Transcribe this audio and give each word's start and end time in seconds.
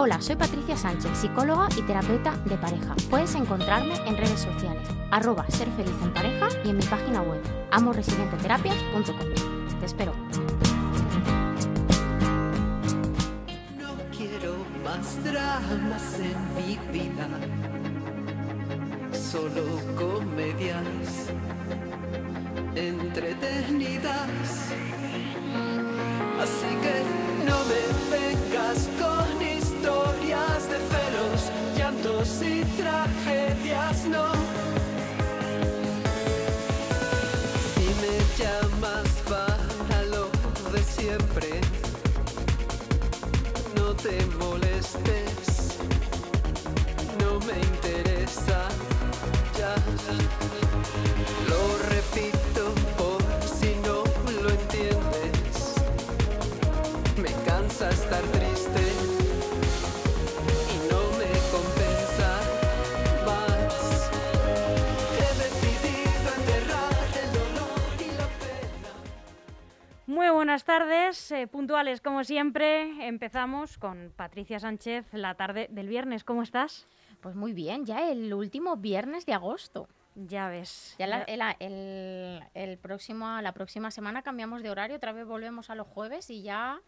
Hola, 0.00 0.20
soy 0.20 0.36
Patricia 0.36 0.76
Sánchez, 0.76 1.10
psicóloga 1.18 1.66
y 1.76 1.82
terapeuta 1.82 2.36
de 2.44 2.56
pareja. 2.56 2.94
Puedes 3.10 3.34
encontrarme 3.34 3.96
en 4.06 4.16
redes 4.16 4.38
sociales, 4.38 4.86
arroba 5.10 5.44
ser 5.50 5.66
feliz 5.72 5.96
en 6.00 6.14
pareja 6.14 6.46
y 6.64 6.70
en 6.70 6.76
mi 6.76 6.84
página 6.84 7.20
web, 7.20 7.42
amorresidenteterapias.com. 7.72 9.80
Te 9.80 9.86
espero. 9.86 10.12
No 13.76 13.96
quiero 14.16 14.54
más 14.84 15.24
dramas 15.24 16.20
en 16.20 16.54
mi 16.54 16.78
vida, 16.92 17.26
solo 19.12 19.64
comedias 19.96 21.32
entretenidas. 22.76 24.57
Llantos 32.28 32.42
y 32.42 32.64
tragedias, 32.76 34.04
no. 34.06 34.32
Si 37.74 37.86
me 38.00 38.18
llamas 38.38 39.08
para 39.28 40.02
lo 40.04 40.30
de 40.72 40.82
siempre, 40.82 41.60
no 43.76 43.94
te 43.94 44.24
molestes, 44.38 45.78
no 47.20 47.40
me 47.40 47.58
interesa, 47.60 48.68
ya 49.56 49.74
Muy 70.28 70.34
buenas 70.34 70.64
tardes, 70.64 71.32
eh, 71.32 71.46
puntuales 71.46 72.02
como 72.02 72.22
siempre. 72.22 73.06
Empezamos 73.08 73.78
con 73.78 74.12
Patricia 74.14 74.60
Sánchez 74.60 75.06
la 75.12 75.34
tarde 75.36 75.68
del 75.70 75.88
viernes. 75.88 76.22
¿Cómo 76.22 76.42
estás? 76.42 76.86
Pues 77.22 77.34
muy 77.34 77.54
bien, 77.54 77.86
ya 77.86 78.10
el 78.10 78.34
último 78.34 78.76
viernes 78.76 79.24
de 79.24 79.32
agosto. 79.32 79.88
Ya 80.14 80.50
ves. 80.50 80.94
Ya 80.98 81.06
la, 81.06 81.22
el, 81.22 81.40
el- 81.60 82.42
el 82.52 82.76
próximo, 82.76 83.40
la 83.40 83.52
próxima 83.52 83.90
semana 83.90 84.20
cambiamos 84.20 84.62
de 84.62 84.68
horario, 84.68 84.96
otra 84.96 85.12
vez 85.12 85.24
volvemos 85.26 85.70
a 85.70 85.74
los 85.74 85.86
jueves 85.86 86.28
y 86.28 86.42
ya 86.42 86.78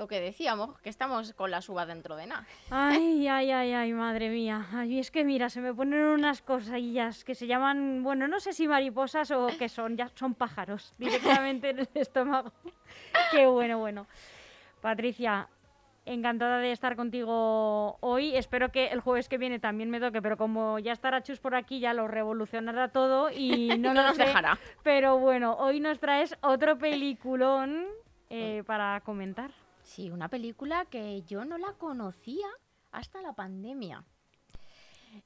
lo 0.00 0.08
que 0.08 0.18
decíamos, 0.18 0.78
que 0.80 0.88
estamos 0.88 1.34
con 1.34 1.50
la 1.50 1.60
suba 1.60 1.84
dentro 1.84 2.16
de 2.16 2.26
nada. 2.26 2.46
Ay, 2.70 3.28
ay, 3.28 3.50
ay, 3.50 3.72
ay, 3.74 3.92
madre 3.92 4.30
mía. 4.30 4.66
Ay, 4.72 4.98
es 4.98 5.10
que 5.10 5.24
mira, 5.24 5.50
se 5.50 5.60
me 5.60 5.74
ponen 5.74 6.00
unas 6.00 6.40
cosillas 6.40 7.22
que 7.22 7.34
se 7.34 7.46
llaman, 7.46 8.02
bueno, 8.02 8.26
no 8.26 8.40
sé 8.40 8.54
si 8.54 8.66
mariposas 8.66 9.30
o 9.30 9.48
que 9.58 9.68
son, 9.68 9.98
ya 9.98 10.10
son 10.14 10.32
pájaros 10.34 10.94
directamente 10.98 11.68
en 11.68 11.80
el 11.80 11.88
estómago. 11.92 12.50
Qué 13.30 13.46
bueno, 13.46 13.78
bueno. 13.78 14.06
Patricia, 14.80 15.50
encantada 16.06 16.56
de 16.60 16.72
estar 16.72 16.96
contigo 16.96 17.98
hoy. 18.00 18.34
Espero 18.34 18.72
que 18.72 18.86
el 18.86 19.00
jueves 19.00 19.28
que 19.28 19.36
viene 19.36 19.58
también 19.58 19.90
me 19.90 20.00
toque, 20.00 20.22
pero 20.22 20.38
como 20.38 20.78
ya 20.78 20.92
estará 20.92 21.22
Chus 21.22 21.40
por 21.40 21.54
aquí, 21.54 21.78
ya 21.78 21.92
lo 21.92 22.08
revolucionará 22.08 22.88
todo 22.88 23.30
y 23.30 23.68
no, 23.78 23.92
No 23.92 24.02
nos 24.02 24.16
sé. 24.16 24.24
dejará. 24.24 24.58
Pero 24.82 25.18
bueno, 25.18 25.56
hoy 25.58 25.78
nos 25.80 26.00
traes 26.00 26.34
otro 26.40 26.78
peliculón 26.78 27.84
eh, 28.30 28.62
para 28.66 29.02
comentar. 29.02 29.50
Sí, 29.90 30.08
una 30.08 30.28
película 30.28 30.84
que 30.84 31.22
yo 31.22 31.44
no 31.44 31.58
la 31.58 31.72
conocía 31.72 32.46
hasta 32.92 33.20
la 33.22 33.32
pandemia. 33.32 34.04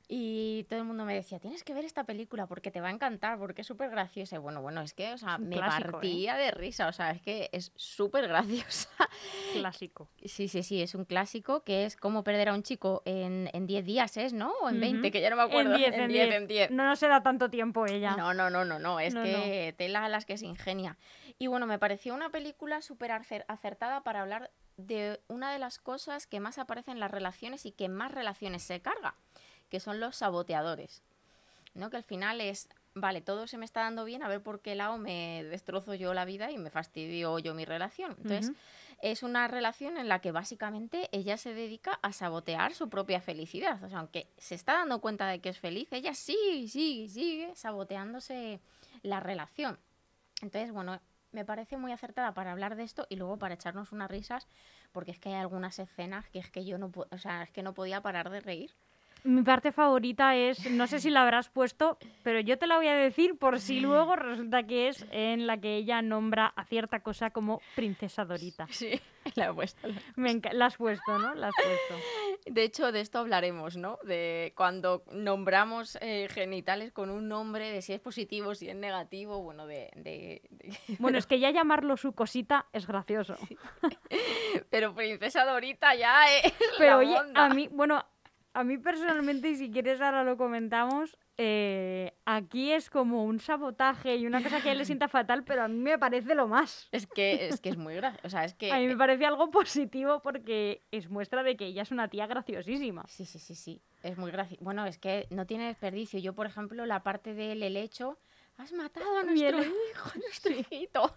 Y 0.08 0.64
todo 0.70 0.78
el 0.78 0.86
mundo 0.86 1.04
me 1.04 1.14
decía, 1.14 1.38
tienes 1.38 1.62
que 1.62 1.74
ver 1.74 1.84
esta 1.84 2.04
película 2.04 2.46
porque 2.46 2.70
te 2.70 2.80
va 2.80 2.88
a 2.88 2.90
encantar, 2.90 3.38
porque 3.38 3.60
es 3.60 3.66
súper 3.66 3.90
graciosa. 3.90 4.36
Y 4.36 4.38
bueno, 4.38 4.62
bueno, 4.62 4.80
es 4.80 4.94
que, 4.94 5.12
o 5.12 5.18
sea, 5.18 5.36
me 5.36 5.56
clásico, 5.56 5.88
¿eh? 5.88 5.92
partía 5.92 6.36
de 6.36 6.50
risa, 6.50 6.88
o 6.88 6.92
sea, 6.92 7.10
es 7.10 7.20
que 7.20 7.50
es 7.52 7.72
súper 7.76 8.26
graciosa. 8.26 8.88
Clásico. 9.52 10.08
Sí, 10.24 10.48
sí, 10.48 10.62
sí, 10.62 10.80
es 10.80 10.94
un 10.94 11.04
clásico 11.04 11.62
que 11.62 11.84
es 11.84 11.96
cómo 11.96 12.24
perder 12.24 12.48
a 12.48 12.54
un 12.54 12.62
chico 12.62 13.02
en 13.04 13.50
en 13.52 13.66
10 13.66 13.84
días, 13.84 14.16
¿es, 14.16 14.32
no? 14.32 14.52
O 14.62 14.70
en 14.70 14.80
20, 14.80 15.08
Ujú. 15.08 15.12
que 15.12 15.20
ya 15.20 15.30
no 15.30 15.36
me 15.36 15.42
acuerdo. 15.42 15.74
En 15.74 15.78
10, 15.78 15.94
en 15.94 16.08
10. 16.08 16.34
en 16.34 16.46
10. 16.46 16.70
No 16.70 16.84
nos 16.84 17.00
da 17.00 17.22
tanto 17.22 17.50
tiempo 17.50 17.86
ella. 17.86 18.16
No, 18.16 18.32
no, 18.32 18.48
no, 18.48 18.64
no, 18.64 18.78
no, 18.78 19.00
es 19.00 19.14
No, 19.14 19.22
que 19.22 19.74
tela 19.76 20.06
a 20.06 20.08
las 20.08 20.24
que 20.24 20.38
se 20.38 20.46
ingenia. 20.46 20.96
Y 21.38 21.48
bueno, 21.48 21.66
me 21.66 21.78
pareció 21.78 22.14
una 22.14 22.30
película 22.30 22.80
súper 22.80 23.10
acer- 23.10 23.44
acertada 23.48 24.02
para 24.02 24.22
hablar 24.22 24.50
de 24.76 25.20
una 25.28 25.52
de 25.52 25.58
las 25.58 25.78
cosas 25.78 26.26
que 26.26 26.40
más 26.40 26.58
aparece 26.58 26.90
en 26.90 27.00
las 27.00 27.10
relaciones 27.10 27.66
y 27.66 27.72
que 27.72 27.88
más 27.88 28.12
relaciones 28.12 28.62
se 28.62 28.80
carga, 28.80 29.14
que 29.68 29.80
son 29.80 30.00
los 30.00 30.16
saboteadores. 30.16 31.02
¿No? 31.74 31.90
Que 31.90 31.96
al 31.96 32.04
final 32.04 32.40
es, 32.40 32.68
vale, 32.94 33.20
todo 33.20 33.48
se 33.48 33.58
me 33.58 33.64
está 33.64 33.80
dando 33.80 34.04
bien, 34.04 34.22
a 34.22 34.28
ver 34.28 34.40
por 34.40 34.60
qué 34.60 34.76
lado 34.76 34.96
me 34.96 35.42
destrozo 35.42 35.94
yo 35.94 36.14
la 36.14 36.24
vida 36.24 36.52
y 36.52 36.58
me 36.58 36.70
fastidio 36.70 37.36
yo 37.40 37.52
mi 37.52 37.64
relación. 37.64 38.14
Entonces, 38.22 38.52
es 39.02 39.24
una 39.24 39.48
relación 39.48 39.98
en 39.98 40.06
la 40.08 40.20
que 40.20 40.30
básicamente 40.30 41.08
ella 41.10 41.36
se 41.36 41.52
dedica 41.52 41.98
a 42.00 42.12
sabotear 42.12 42.74
su 42.74 42.88
propia 42.88 43.20
felicidad. 43.20 43.82
O 43.82 43.88
sea, 43.88 43.98
aunque 43.98 44.28
se 44.38 44.54
está 44.54 44.74
dando 44.74 45.00
cuenta 45.00 45.26
de 45.26 45.40
que 45.40 45.48
es 45.48 45.58
feliz, 45.58 45.92
ella 45.92 46.14
sigue, 46.14 46.68
sigue, 46.68 47.08
sigue 47.08 47.56
saboteándose 47.56 48.60
la 49.02 49.18
relación. 49.18 49.76
Entonces, 50.42 50.70
bueno, 50.70 51.00
me 51.34 51.44
parece 51.44 51.76
muy 51.76 51.92
acertada 51.92 52.32
para 52.32 52.52
hablar 52.52 52.76
de 52.76 52.84
esto 52.84 53.06
y 53.10 53.16
luego 53.16 53.36
para 53.38 53.54
echarnos 53.54 53.92
unas 53.92 54.10
risas, 54.10 54.46
porque 54.92 55.10
es 55.10 55.18
que 55.18 55.30
hay 55.30 55.34
algunas 55.34 55.78
escenas 55.78 56.28
que 56.30 56.38
es 56.38 56.50
que 56.50 56.64
yo 56.64 56.78
no, 56.78 56.90
o 57.10 57.18
sea, 57.18 57.42
es 57.42 57.50
que 57.50 57.62
no 57.62 57.74
podía 57.74 58.00
parar 58.00 58.30
de 58.30 58.40
reír. 58.40 58.70
Mi 59.24 59.42
parte 59.42 59.72
favorita 59.72 60.36
es, 60.36 60.70
no 60.70 60.86
sé 60.86 61.00
si 61.00 61.08
la 61.08 61.22
habrás 61.22 61.48
puesto, 61.48 61.96
pero 62.22 62.40
yo 62.40 62.58
te 62.58 62.66
la 62.66 62.76
voy 62.76 62.88
a 62.88 62.94
decir 62.94 63.38
por 63.38 63.58
si 63.58 63.80
luego 63.80 64.16
resulta 64.16 64.64
que 64.64 64.88
es 64.88 65.06
en 65.12 65.46
la 65.46 65.56
que 65.56 65.76
ella 65.76 66.02
nombra 66.02 66.52
a 66.54 66.64
cierta 66.66 67.00
cosa 67.00 67.30
como 67.30 67.60
princesa 67.74 68.26
Dorita. 68.26 68.66
Sí, 68.68 69.00
la 69.34 69.46
he 69.46 69.52
puesto. 69.54 69.88
Me 70.16 70.30
enca- 70.30 70.52
la 70.52 70.66
has 70.66 70.76
puesto, 70.76 71.18
¿no? 71.18 71.34
La 71.34 71.48
has 71.48 71.54
puesto. 71.54 71.94
De 72.46 72.62
hecho, 72.62 72.92
de 72.92 73.00
esto 73.00 73.18
hablaremos, 73.18 73.76
¿no? 73.76 73.98
De 74.04 74.52
cuando 74.56 75.04
nombramos 75.12 75.96
eh, 76.00 76.28
genitales 76.30 76.92
con 76.92 77.10
un 77.10 77.28
nombre, 77.28 77.70
de 77.70 77.82
si 77.82 77.92
es 77.92 78.00
positivo, 78.00 78.54
si 78.54 78.68
es 78.68 78.76
negativo, 78.76 79.40
bueno, 79.42 79.66
de... 79.66 79.90
de- 79.96 80.42
de- 80.50 80.78
Bueno, 80.98 81.18
es 81.18 81.26
que 81.26 81.38
ya 81.40 81.50
llamarlo 81.50 81.96
su 81.96 82.12
cosita 82.12 82.66
es 82.72 82.86
gracioso. 82.86 83.36
Pero 84.70 84.94
Princesa 84.94 85.44
Dorita 85.44 85.94
ya 85.94 86.24
es 86.38 86.52
Pero 86.78 86.90
la 86.92 86.96
oye, 86.98 87.16
a 87.34 87.48
mí, 87.50 87.68
bueno, 87.70 88.04
a 88.52 88.64
mí 88.64 88.78
personalmente, 88.78 89.48
y 89.50 89.56
si 89.56 89.70
quieres 89.70 90.00
ahora 90.00 90.24
lo 90.24 90.36
comentamos, 90.36 91.16
eh, 91.36 92.12
aquí 92.24 92.72
es 92.72 92.90
como 92.90 93.24
un 93.24 93.40
sabotaje 93.40 94.16
y 94.16 94.26
una 94.26 94.42
cosa 94.42 94.60
que 94.62 94.68
a 94.68 94.72
él 94.72 94.78
le 94.78 94.84
sienta 94.84 95.08
fatal, 95.08 95.44
pero 95.44 95.62
a 95.64 95.68
mí 95.68 95.78
me 95.78 95.98
parece 95.98 96.34
lo 96.34 96.46
más. 96.46 96.88
Es 96.92 97.06
que 97.06 97.48
es, 97.48 97.60
que 97.60 97.70
es 97.70 97.76
muy 97.76 97.94
gracioso. 97.96 98.28
Sea, 98.30 98.44
es 98.44 98.54
que... 98.54 98.72
A 98.72 98.78
mí 98.78 98.86
me 98.86 98.96
parece 98.96 99.26
algo 99.26 99.50
positivo 99.50 100.20
porque 100.22 100.82
es 100.90 101.08
muestra 101.10 101.42
de 101.42 101.56
que 101.56 101.66
ella 101.66 101.82
es 101.82 101.90
una 101.90 102.08
tía 102.08 102.26
graciosísima. 102.26 103.04
Sí, 103.08 103.24
sí, 103.24 103.38
sí, 103.38 103.54
sí. 103.54 103.82
Es 104.02 104.16
muy 104.16 104.30
gracioso. 104.30 104.62
Bueno, 104.64 104.86
es 104.86 104.98
que 104.98 105.26
no 105.30 105.46
tiene 105.46 105.66
desperdicio. 105.66 106.20
Yo, 106.20 106.34
por 106.34 106.46
ejemplo, 106.46 106.86
la 106.86 107.02
parte 107.02 107.34
del 107.34 107.62
helecho... 107.62 108.18
Has 108.56 108.72
matado 108.72 109.18
a 109.18 109.24
nuestro 109.24 109.58
hijo, 109.64 110.10
a 110.14 110.18
nuestro 110.18 110.52
hijito. 110.54 111.16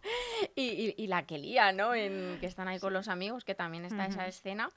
Y, 0.56 0.63
y- 0.63 0.95
y 0.97 1.06
la 1.06 1.27
que 1.27 1.38
lía, 1.38 1.71
¿no? 1.71 1.94
En, 1.94 2.39
que 2.39 2.47
están 2.47 2.68
ahí 2.68 2.80
con 2.80 2.94
los 2.94 3.07
amigos, 3.07 3.44
que 3.45 3.53
también 3.53 3.86
está 3.86 4.07
esa 4.07 4.21
Ujú. 4.21 4.30
escena. 4.30 4.69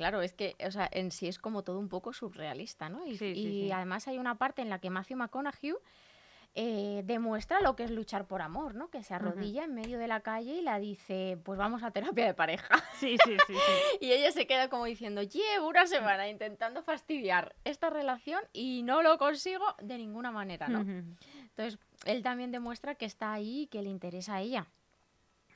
Claro, 0.00 0.22
es 0.22 0.32
que, 0.32 0.56
o 0.66 0.70
sea, 0.70 0.88
en 0.92 1.10
sí 1.10 1.28
es 1.28 1.38
como 1.38 1.62
todo 1.62 1.78
un 1.78 1.90
poco 1.90 2.14
surrealista, 2.14 2.88
¿no? 2.88 3.04
Y, 3.06 3.18
Sí, 3.18 3.34
sí, 3.34 3.40
y 3.40 3.64
sí. 3.66 3.70
además 3.70 4.08
hay 4.08 4.16
una 4.18 4.38
parte 4.38 4.62
en 4.62 4.70
la 4.70 4.78
que 4.78 4.88
Matthew 4.88 5.18
McConaughey 5.18 5.74
eh, 6.54 7.02
demuestra 7.04 7.60
lo 7.60 7.76
que 7.76 7.84
es 7.84 7.90
luchar 7.90 8.26
por 8.26 8.40
amor, 8.40 8.74
¿no? 8.74 8.88
Que 8.88 9.02
se 9.02 9.12
arrodilla 9.12 9.64
en 9.64 9.74
medio 9.74 9.98
de 9.98 10.08
la 10.08 10.20
calle 10.20 10.54
y 10.54 10.62
la 10.62 10.78
dice, 10.78 11.38
pues 11.44 11.58
vamos 11.58 11.82
a 11.82 11.90
terapia 11.90 12.24
de 12.24 12.32
pareja. 12.32 12.66
Sí, 12.98 13.18
sí, 13.22 13.36
sí, 13.46 13.52
sí. 13.52 13.98
Y 14.00 14.12
ella 14.12 14.32
se 14.32 14.46
queda 14.46 14.70
como 14.70 14.86
diciendo, 14.86 15.22
llevo 15.22 15.68
una 15.68 15.86
semana 15.86 16.30
intentando 16.30 16.82
fastidiar 16.82 17.54
esta 17.64 17.90
relación 17.90 18.40
y 18.54 18.82
no 18.82 19.02
lo 19.02 19.18
consigo 19.18 19.66
de 19.82 19.98
ninguna 19.98 20.30
manera, 20.30 20.66
¿no? 20.68 20.80
Entonces, 20.80 21.78
él 22.06 22.22
también 22.22 22.52
demuestra 22.52 22.94
que 22.94 23.04
está 23.04 23.34
ahí 23.34 23.64
y 23.64 23.66
que 23.66 23.82
le 23.82 23.90
interesa 23.90 24.36
a 24.36 24.40
ella. 24.40 24.66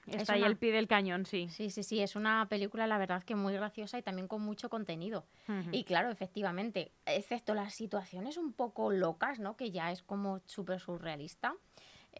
Es 0.07 0.17
Está 0.23 0.35
ahí 0.35 0.41
una- 0.41 0.49
al 0.49 0.57
pie 0.57 0.73
del 0.73 0.87
cañón, 0.89 1.25
sí. 1.27 1.49
Sí, 1.49 1.71
sí, 1.71 1.83
sí, 1.83 2.01
es 2.01 2.15
una 2.17 2.47
película, 2.49 2.87
la 2.87 2.99
verdad, 2.99 3.23
que 3.23 3.35
muy 3.35 3.55
graciosa 3.55 3.99
y 3.99 4.03
también 4.03 4.29
con 4.29 4.43
mucho 4.43 4.69
contenido. 4.69 5.27
Y 5.73 5.85
claro, 5.85 6.11
efectivamente, 6.11 6.93
excepto 7.07 7.55
las 7.55 7.75
situaciones 7.75 8.37
un 8.37 8.53
poco 8.53 8.91
locas, 8.91 9.39
¿no? 9.41 9.57
Que 9.57 9.71
ya 9.71 9.91
es 9.93 10.03
como 10.03 10.41
súper 10.47 10.81
surrealista. 10.81 11.55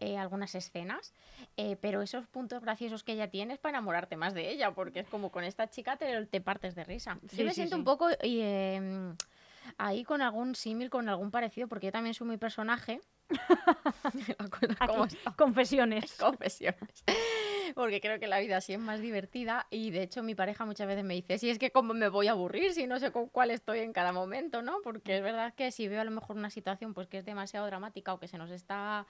eh, 0.01 0.19
algunas 0.19 0.57
escenas, 0.57 1.15
eh, 1.57 1.77
pero 1.81 2.03
esos 2.03 2.27
puntos 2.27 2.61
graciosos 2.63 3.05
que 3.05 3.13
ella 3.13 3.31
tiene 3.31 3.55
es 3.55 3.61
para 3.61 3.79
enamorarte 3.79 4.17
más 4.17 4.35
de 4.35 4.51
ella, 4.51 4.73
porque 4.75 4.99
es 4.99 5.07
como 5.09 5.31
con 5.31 5.45
esta 5.45 5.71
chica 5.71 5.97
te, 5.97 6.27
te 6.27 6.41
partes 6.41 6.75
de 6.75 6.83
risa. 6.83 7.17
Sí, 7.29 7.37
yo 7.37 7.45
me 7.45 7.51
sí, 7.51 7.55
siento 7.61 7.77
sí. 7.77 7.79
un 7.79 7.85
poco 7.85 8.09
eh, 8.21 9.15
ahí 9.79 10.03
con 10.03 10.21
algún 10.21 10.57
símil, 10.57 10.91
con 10.91 11.09
algún 11.09 11.31
parecido, 11.31 11.69
porque 11.69 11.87
yo 11.87 11.93
también 11.93 12.13
soy 12.15 12.27
muy 12.27 12.39
personaje. 12.39 13.01
Aquí, 14.05 14.35
confesiones. 15.37 16.13
confesiones. 16.19 17.05
Porque 17.75 18.01
creo 18.01 18.21
que 18.21 18.27
la 18.27 18.39
vida 18.39 18.59
así 18.59 18.75
es 18.75 18.79
más 18.79 19.01
divertida 19.01 19.67
y 19.71 19.91
de 19.91 20.03
hecho 20.03 20.23
mi 20.23 20.35
pareja 20.35 20.65
muchas 20.65 20.87
veces 20.87 21.05
me 21.05 21.15
dice, 21.15 21.39
si 21.39 21.51
es 21.51 21.59
que 21.59 21.71
cómo 21.71 21.95
me 21.95 22.09
voy 22.09 22.29
a 22.29 22.33
aburrir 22.33 22.73
si 22.73 22.87
no 22.87 22.99
sé 22.99 23.11
con 23.11 23.29
cuál 23.29 23.51
estoy 23.51 23.81
en 23.81 23.93
cada 23.93 24.13
momento, 24.13 24.63
¿no? 24.63 24.79
Porque 24.83 25.17
es 25.17 25.23
verdad 25.23 25.55
que 25.55 25.71
si 25.71 25.89
veo 25.89 26.01
a 26.01 26.05
lo 26.05 26.11
mejor 26.11 26.37
una 26.37 26.51
situación 26.51 26.95
pues 26.95 27.09
que 27.09 27.19
es 27.19 27.25
demasiado 27.25 27.67
dramática 27.67 28.13
o 28.13 28.21
que 28.21 28.29
se 28.29 28.39
nos 28.39 28.51
está 28.51 29.07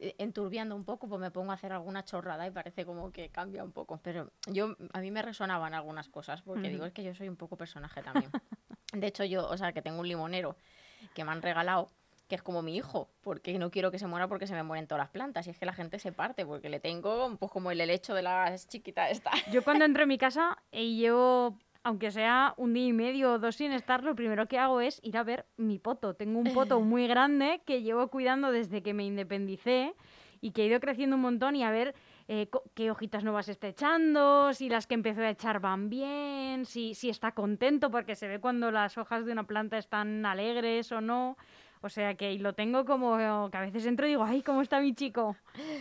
eh, 0.00 0.16
enturbiando 0.18 0.74
un 0.74 0.84
poco, 0.84 1.08
pues 1.08 1.20
me 1.20 1.30
pongo 1.30 1.52
a 1.52 1.54
hacer 1.54 1.72
alguna 1.72 2.04
chorrada 2.04 2.46
y 2.46 2.50
parece 2.50 2.84
como 2.84 3.12
que 3.12 3.30
cambia 3.30 3.62
un 3.62 3.72
poco. 3.72 4.00
Pero 4.02 4.32
yo 4.46 4.76
a 4.92 5.00
mí 5.00 5.10
me 5.10 5.22
resonaban 5.22 5.72
algunas 5.72 6.08
cosas 6.08 6.42
porque 6.42 6.68
digo, 6.68 6.84
es 6.84 6.92
que 6.92 7.04
yo 7.04 7.14
soy 7.14 7.28
un 7.28 7.36
poco 7.36 7.56
personaje 7.56 8.02
también. 8.02 8.30
De 8.92 9.06
hecho 9.06 9.24
yo, 9.24 9.48
o 9.48 9.56
sea, 9.56 9.72
que 9.72 9.82
tengo 9.82 10.00
un 10.00 10.08
limonero 10.08 10.56
que 11.14 11.24
me 11.24 11.32
han 11.32 11.42
regalado 11.42 11.88
que 12.34 12.38
es 12.38 12.42
como 12.42 12.62
mi 12.62 12.76
hijo, 12.76 13.08
porque 13.20 13.56
no 13.60 13.70
quiero 13.70 13.92
que 13.92 13.98
se 14.00 14.08
muera 14.08 14.26
porque 14.26 14.48
se 14.48 14.54
me 14.54 14.64
mueren 14.64 14.88
todas 14.88 15.04
las 15.04 15.10
plantas. 15.10 15.46
Y 15.46 15.50
es 15.50 15.56
que 15.56 15.66
la 15.66 15.72
gente 15.72 16.00
se 16.00 16.10
parte, 16.10 16.44
porque 16.44 16.68
le 16.68 16.80
tengo 16.80 17.36
pues 17.38 17.52
como 17.52 17.70
el 17.70 17.80
helecho 17.80 18.12
de 18.12 18.22
las 18.22 18.66
chiquitas 18.66 19.12
esta. 19.12 19.30
Yo 19.52 19.62
cuando 19.62 19.84
entro 19.84 20.02
en 20.02 20.08
mi 20.08 20.18
casa 20.18 20.58
y 20.72 20.96
llevo, 20.96 21.56
aunque 21.84 22.10
sea 22.10 22.52
un 22.56 22.74
día 22.74 22.86
y 22.86 22.92
medio 22.92 23.34
o 23.34 23.38
dos 23.38 23.54
sin 23.54 23.70
estar, 23.70 24.02
lo 24.02 24.16
primero 24.16 24.48
que 24.48 24.58
hago 24.58 24.80
es 24.80 24.98
ir 25.04 25.16
a 25.16 25.22
ver 25.22 25.46
mi 25.56 25.78
poto. 25.78 26.14
Tengo 26.14 26.40
un 26.40 26.52
poto 26.52 26.80
muy 26.80 27.06
grande 27.06 27.62
que 27.64 27.82
llevo 27.82 28.08
cuidando 28.08 28.50
desde 28.50 28.82
que 28.82 28.94
me 28.94 29.04
independicé 29.04 29.94
y 30.40 30.50
que 30.50 30.62
ha 30.62 30.66
ido 30.66 30.80
creciendo 30.80 31.14
un 31.14 31.22
montón 31.22 31.54
y 31.54 31.62
a 31.62 31.70
ver 31.70 31.94
eh, 32.26 32.48
qué 32.74 32.90
hojitas 32.90 33.22
nuevas 33.22 33.48
está 33.48 33.68
echando, 33.68 34.52
si 34.54 34.68
las 34.68 34.88
que 34.88 34.94
empezó 34.94 35.20
a 35.20 35.30
echar 35.30 35.60
van 35.60 35.88
bien, 35.88 36.66
si, 36.66 36.94
si 36.94 37.10
está 37.10 37.32
contento, 37.32 37.92
porque 37.92 38.16
se 38.16 38.26
ve 38.26 38.40
cuando 38.40 38.72
las 38.72 38.98
hojas 38.98 39.24
de 39.24 39.30
una 39.30 39.46
planta 39.46 39.78
están 39.78 40.26
alegres 40.26 40.90
o 40.90 41.00
no. 41.00 41.36
O 41.84 41.90
sea 41.90 42.14
que 42.14 42.32
y 42.32 42.38
lo 42.38 42.54
tengo 42.54 42.86
como 42.86 43.16
que 43.50 43.56
a 43.58 43.60
veces 43.60 43.84
entro 43.84 44.06
y 44.06 44.10
digo, 44.10 44.24
ay, 44.24 44.42
¿cómo 44.42 44.62
está 44.62 44.80
mi 44.80 44.94
chico? 44.94 45.36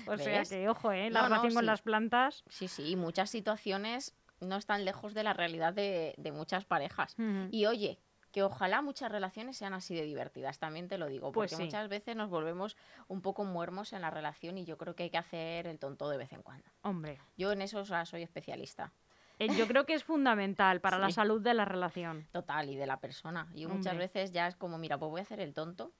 O 0.06 0.18
sea 0.18 0.44
que, 0.44 0.68
ojo, 0.68 0.92
¿eh? 0.92 1.10
La 1.10 1.22
No, 1.22 1.30
no, 1.30 1.36
relación 1.36 1.54
con 1.54 1.62
sí. 1.64 1.66
las 1.68 1.82
plantas. 1.82 2.44
Sí, 2.50 2.68
sí, 2.68 2.90
y 2.90 2.96
muchas 2.98 3.30
situaciones 3.30 4.14
no 4.42 4.58
están 4.58 4.84
lejos 4.84 5.14
de 5.14 5.24
la 5.24 5.32
realidad 5.34 5.74
de, 5.74 6.14
de 6.18 6.32
muchas 6.34 6.66
parejas. 6.66 7.16
Y 7.52 7.66
oye, 7.68 8.00
que 8.34 8.44
ojalá 8.44 8.82
muchas 8.82 9.12
relaciones 9.12 9.56
sean 9.56 9.74
así 9.74 9.96
de 9.96 10.02
divertidas, 10.04 10.60
también 10.60 10.90
te 10.90 10.98
lo 10.98 11.08
digo, 11.08 11.32
Pues 11.32 11.52
porque 11.52 11.56
sí. 11.62 11.64
muchas 11.68 11.88
veces 11.88 12.16
nos 12.18 12.30
volvemos 12.30 12.76
un 13.08 13.22
poco 13.22 13.46
muermos 13.46 13.94
en 13.94 14.02
la 14.02 14.10
relación 14.10 14.58
y 14.58 14.66
yo 14.66 14.78
creo 14.78 14.96
que 14.96 15.04
hay 15.04 15.10
que 15.10 15.20
hacer 15.20 15.68
el 15.68 15.80
tonto 15.80 16.10
de 16.10 16.18
vez 16.18 16.34
en 16.34 16.42
cuando. 16.42 16.66
Hombre. 16.82 17.20
Yo 17.38 17.52
en 17.54 17.62
eso 17.62 17.80
o 17.80 17.86
sea, 17.86 18.06
soy 18.06 18.24
especialista. 18.24 18.92
Eh, 19.39 19.47
Yo 19.56 19.68
creo 19.68 19.85
que 19.85 19.94
es 19.94 20.03
fundamental 20.03 20.80
para 20.80 21.00
la 21.00 21.09
salud 21.09 21.41
de 21.41 21.53
la 21.53 21.65
relación. 21.65 22.27
Total, 22.31 22.69
y 22.69 22.75
de 22.75 22.85
la 22.85 22.97
persona. 22.97 23.47
Yo 23.56 23.69
muchas 23.69 23.97
veces 23.97 24.31
ya 24.31 24.47
es 24.47 24.56
como, 24.56 24.77
mira, 24.77 24.97
pues 24.97 25.09
voy 25.09 25.19
a 25.19 25.24
hacer 25.24 25.39
el 25.39 25.53
tonto. 25.53 25.91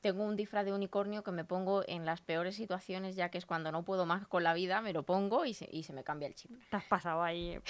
Tengo 0.00 0.22
un 0.22 0.36
disfraz 0.36 0.64
de 0.64 0.72
unicornio 0.72 1.24
que 1.24 1.32
me 1.32 1.44
pongo 1.44 1.82
en 1.88 2.06
las 2.06 2.20
peores 2.20 2.54
situaciones, 2.54 3.16
ya 3.16 3.30
que 3.30 3.38
es 3.38 3.46
cuando 3.46 3.72
no 3.72 3.84
puedo 3.84 4.06
más 4.06 4.28
con 4.28 4.44
la 4.44 4.54
vida, 4.54 4.80
me 4.80 4.92
lo 4.92 5.02
pongo 5.02 5.44
y 5.44 5.54
se, 5.54 5.68
y 5.70 5.82
se 5.82 5.92
me 5.92 6.04
cambia 6.04 6.28
el 6.28 6.34
chip. 6.34 6.52
Te 6.70 6.76
has 6.76 6.84
pasado 6.84 7.22
ahí, 7.22 7.50
eh, 7.56 7.62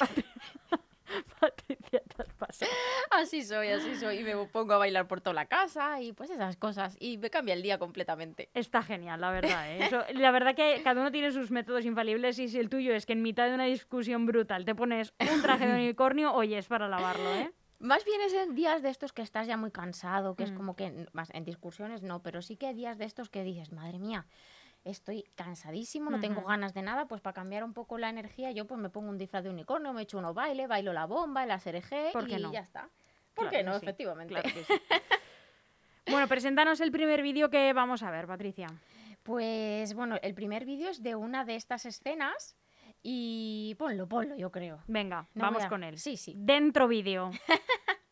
Así 3.10 3.42
soy, 3.42 3.68
así 3.68 3.94
soy. 3.96 4.18
Y 4.20 4.24
me 4.24 4.36
pongo 4.46 4.74
a 4.74 4.78
bailar 4.78 5.06
por 5.08 5.20
toda 5.20 5.34
la 5.34 5.46
casa 5.46 6.00
y 6.00 6.12
pues 6.12 6.30
esas 6.30 6.56
cosas. 6.56 6.96
Y 7.00 7.18
me 7.18 7.30
cambia 7.30 7.54
el 7.54 7.62
día 7.62 7.78
completamente. 7.78 8.50
Está 8.54 8.82
genial, 8.82 9.20
la 9.20 9.30
verdad. 9.30 9.70
¿eh? 9.72 9.84
Eso- 9.84 10.04
la 10.14 10.30
verdad 10.30 10.54
que 10.54 10.80
cada 10.82 11.00
uno 11.00 11.10
tiene 11.10 11.30
sus 11.32 11.50
métodos 11.50 11.84
infalibles 11.84 12.38
y 12.38 12.48
si 12.48 12.58
el 12.58 12.68
tuyo 12.68 12.94
es 12.94 13.06
que 13.06 13.12
en 13.14 13.22
mitad 13.22 13.46
de 13.48 13.54
una 13.54 13.64
discusión 13.64 14.26
brutal 14.26 14.64
te 14.64 14.74
pones 14.74 15.12
un 15.20 15.42
traje 15.42 15.66
de 15.66 15.74
unicornio, 15.74 16.32
oye, 16.34 16.58
es 16.58 16.66
para 16.66 16.88
lavarlo, 16.88 17.34
¿eh? 17.34 17.52
Más 17.80 18.04
bien 18.04 18.20
es 18.22 18.32
en 18.32 18.56
días 18.56 18.82
de 18.82 18.88
estos 18.90 19.12
que 19.12 19.22
estás 19.22 19.46
ya 19.46 19.56
muy 19.56 19.70
cansado, 19.70 20.34
que 20.34 20.42
es 20.42 20.50
Mm. 20.50 20.56
como 20.56 20.74
que, 20.74 21.06
más 21.12 21.30
en 21.32 21.44
discusiones 21.44 22.02
no, 22.02 22.22
pero 22.22 22.42
sí 22.42 22.56
que 22.56 22.66
hay 22.66 22.74
días 22.74 22.98
de 22.98 23.04
estos 23.04 23.30
que 23.30 23.44
dices, 23.44 23.70
madre 23.70 23.98
mía, 24.00 24.26
estoy 24.84 25.24
cansadísimo, 25.34 26.10
no 26.10 26.18
tengo 26.20 26.42
ganas 26.42 26.72
de 26.74 26.82
nada, 26.82 27.06
pues 27.06 27.20
para 27.20 27.34
cambiar 27.34 27.64
un 27.64 27.72
poco 27.74 27.98
la 27.98 28.08
energía, 28.08 28.50
yo 28.52 28.66
pues 28.66 28.80
me 28.80 28.88
pongo 28.90 29.10
un 29.10 29.18
disfraz 29.18 29.44
de 29.44 29.50
unicornio, 29.50 29.92
me 29.92 30.02
echo 30.02 30.18
unos 30.18 30.34
baile, 30.34 30.66
bailo 30.66 30.92
la 30.92 31.06
bomba, 31.06 31.44
el 31.44 31.50
ASRG 31.50 32.12
¿Por 32.12 32.26
qué 32.26 32.38
y 32.38 32.42
no? 32.42 32.52
ya 32.52 32.60
está. 32.60 32.88
¿Por 33.34 33.48
Claro 33.48 33.50
qué 33.50 33.62
no? 33.62 33.72
sí, 33.78 33.84
Efectivamente. 33.84 34.34
Claro 34.34 34.50
que 34.52 34.64
sí. 34.64 34.72
Bueno, 36.10 36.26
preséntanos 36.26 36.80
el 36.80 36.90
primer 36.90 37.20
vídeo 37.22 37.50
que 37.50 37.70
vamos 37.74 38.02
a 38.02 38.10
ver, 38.10 38.26
Patricia. 38.26 38.68
Pues 39.22 39.92
bueno, 39.92 40.16
el 40.22 40.32
primer 40.34 40.64
vídeo 40.64 40.88
es 40.88 41.02
de 41.02 41.14
una 41.14 41.44
de 41.44 41.54
estas 41.54 41.84
escenas 41.84 42.56
y 43.02 43.74
ponlo, 43.78 44.08
ponlo, 44.08 44.34
yo 44.34 44.50
creo. 44.50 44.78
Venga, 44.86 45.28
No 45.34 45.42
vamos 45.42 45.64
a- 45.64 45.68
con 45.68 45.84
él. 45.84 45.98
Sí, 45.98 46.16
sí. 46.16 46.32
Dentro 46.34 46.88
vídeo. 46.88 47.30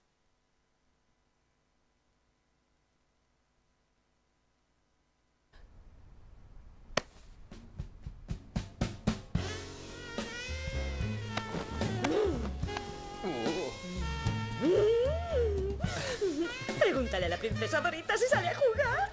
princesa 17.56 17.80
Dorita 17.80 18.18
si 18.18 18.26
sale 18.26 18.48
a 18.48 18.54
jugar. 18.54 19.10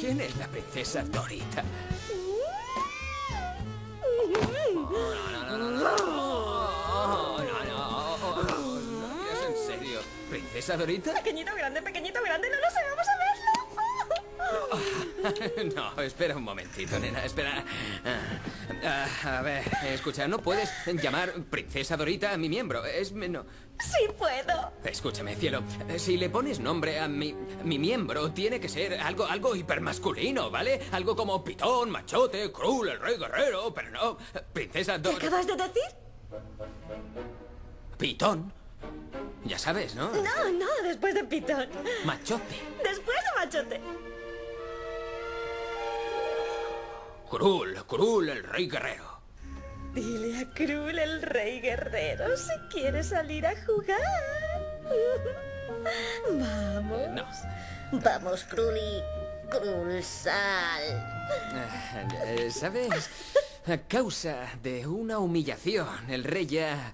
¿Quién 0.00 0.22
es 0.22 0.34
la 0.36 0.48
princesa 0.48 1.02
Dorita? 1.02 1.62
No, 5.50 5.58
no, 5.58 5.70
no. 5.70 5.80
No 8.80 9.46
en 9.48 9.56
serio. 9.66 10.00
¿Princesa 10.30 10.78
Dorita? 10.78 11.12
Pequeñito, 11.12 11.54
grande, 11.54 11.82
pequeñito, 11.82 12.22
grande, 12.22 12.48
no 12.48 12.56
lo 12.56 12.70
sé, 12.70 12.80
vamos 12.88 13.06
a 13.06 13.16
verlo. 13.18 13.50
No, 15.76 16.02
espera 16.02 16.34
un 16.34 16.42
momentito, 16.42 16.98
nena, 16.98 17.22
espera. 17.22 17.62
Ah, 18.82 19.38
a 19.38 19.42
ver, 19.42 19.62
escucha, 19.84 20.26
no 20.26 20.38
puedes 20.38 20.70
llamar 20.86 21.34
princesa 21.50 21.98
Dorita 21.98 22.32
a 22.32 22.38
mi 22.38 22.48
miembro. 22.48 22.84
Es... 22.86 23.12
No. 23.12 23.44
Sí 23.82 24.08
puedo. 24.18 24.72
Escúchame, 24.84 25.34
cielo. 25.36 25.62
Si 25.96 26.16
le 26.16 26.28
pones 26.30 26.60
nombre 26.60 26.98
a 27.00 27.08
mi, 27.08 27.34
mi 27.64 27.78
miembro, 27.78 28.30
tiene 28.32 28.60
que 28.60 28.68
ser 28.68 28.94
algo, 29.00 29.24
algo 29.26 29.56
hipermasculino, 29.56 30.50
¿vale? 30.50 30.80
Algo 30.92 31.16
como 31.16 31.42
Pitón, 31.42 31.90
Machote, 31.90 32.52
Krul, 32.52 32.88
el 32.88 33.00
Rey 33.00 33.16
Guerrero, 33.16 33.72
pero 33.74 33.90
no. 33.90 34.18
Princesa 34.52 34.94
¿Qué 34.94 34.98
Dorita. 35.00 35.26
acabas 35.26 35.46
de 35.46 35.56
decir? 35.56 35.82
Pitón. 37.96 38.52
Ya 39.44 39.58
sabes, 39.58 39.94
¿no? 39.94 40.10
No, 40.10 40.50
no, 40.52 40.66
después 40.84 41.14
de 41.14 41.24
Pitón. 41.24 41.68
Machote. 42.04 42.60
Después 42.84 43.16
de 43.16 43.40
Machote. 43.44 43.80
Krul, 47.30 47.84
Krul, 47.86 48.28
el 48.28 48.42
Rey 48.44 48.68
Guerrero. 48.68 49.09
Dile 49.94 50.38
a 50.38 50.54
Krul, 50.54 50.98
el 50.98 51.22
rey 51.22 51.60
guerrero, 51.60 52.36
si 52.36 52.56
quiere 52.70 53.02
salir 53.02 53.46
a 53.46 53.54
jugar. 53.66 53.98
Vamos. 56.30 57.08
No. 57.10 57.26
Vamos, 57.92 58.44
Kruli. 58.44 59.02
Krul, 59.50 60.02
sal. 60.02 60.82
Eh, 62.24 62.50
¿Sabes? 62.52 63.10
A 63.66 63.78
causa 63.78 64.46
de 64.62 64.86
una 64.86 65.18
humillación, 65.18 66.08
el 66.08 66.24
rey 66.24 66.46
ya... 66.46 66.92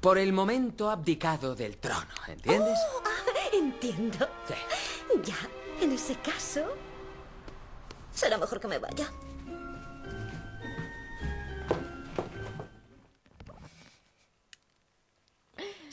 Por 0.00 0.16
el 0.18 0.32
momento 0.32 0.90
ha 0.90 0.92
abdicado 0.92 1.56
del 1.56 1.78
trono, 1.78 2.14
¿entiendes? 2.28 2.78
Ah, 3.04 3.48
entiendo. 3.52 4.28
Sí. 4.46 4.54
Ya, 5.24 5.36
en 5.82 5.90
ese 5.90 6.14
caso, 6.16 6.66
será 8.14 8.38
mejor 8.38 8.60
que 8.60 8.68
me 8.68 8.78
vaya. 8.78 9.10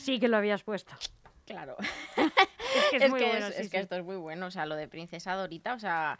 Sí 0.06 0.20
que 0.20 0.28
lo 0.28 0.36
habías 0.36 0.62
puesto. 0.62 0.94
Claro. 1.46 1.76
Es 2.76 2.90
que 2.90 2.96
es, 2.96 3.02
es 3.04 3.10
muy 3.10 3.20
que, 3.20 3.26
bueno, 3.26 3.46
es, 3.46 3.54
sí, 3.54 3.62
es 3.62 3.70
que 3.70 3.78
esto 3.78 3.96
es 3.96 4.04
muy 4.04 4.16
bueno, 4.16 4.46
o 4.46 4.50
sea, 4.50 4.66
lo 4.66 4.76
de 4.76 4.86
Princesa 4.86 5.32
Dorita, 5.34 5.72
o 5.72 5.78
sea, 5.78 6.18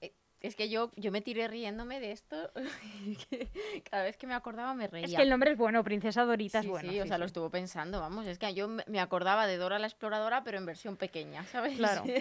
eh, 0.00 0.12
es 0.40 0.56
que 0.56 0.68
yo, 0.68 0.90
yo 0.96 1.12
me 1.12 1.20
tiré 1.20 1.46
riéndome 1.46 2.00
de 2.00 2.10
esto, 2.10 2.50
cada 3.90 4.02
vez 4.02 4.16
que 4.16 4.26
me 4.26 4.34
acordaba 4.34 4.74
me 4.74 4.88
reía. 4.88 5.06
Es 5.06 5.14
que 5.14 5.22
el 5.22 5.30
nombre 5.30 5.52
es 5.52 5.56
bueno, 5.56 5.84
Princesa 5.84 6.24
Dorita 6.24 6.60
Sí, 6.60 6.66
es 6.66 6.70
bueno. 6.70 6.90
sí, 6.90 6.98
o 6.98 7.02
sí, 7.04 7.08
sea, 7.08 7.18
lo 7.18 7.26
estuvo 7.26 7.50
pensando, 7.50 8.00
vamos, 8.00 8.26
es 8.26 8.38
que 8.38 8.52
yo 8.54 8.66
me 8.68 9.00
acordaba 9.00 9.46
de 9.46 9.58
Dora 9.58 9.78
la 9.78 9.86
Exploradora, 9.86 10.42
pero 10.42 10.58
en 10.58 10.66
versión 10.66 10.96
pequeña, 10.96 11.44
¿sabes? 11.46 11.76
Claro. 11.76 12.02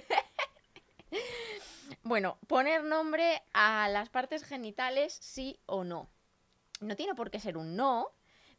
Bueno, 2.04 2.38
poner 2.48 2.84
nombre 2.84 3.42
a 3.54 3.90
las 3.90 4.10
partes 4.10 4.44
genitales, 4.44 5.18
sí 5.22 5.60
o 5.66 5.84
no. 5.84 6.10
No 6.80 6.96
tiene 6.96 7.16
por 7.16 7.32
qué 7.32 7.40
ser 7.40 7.58
un 7.58 7.76
no, 7.76 8.12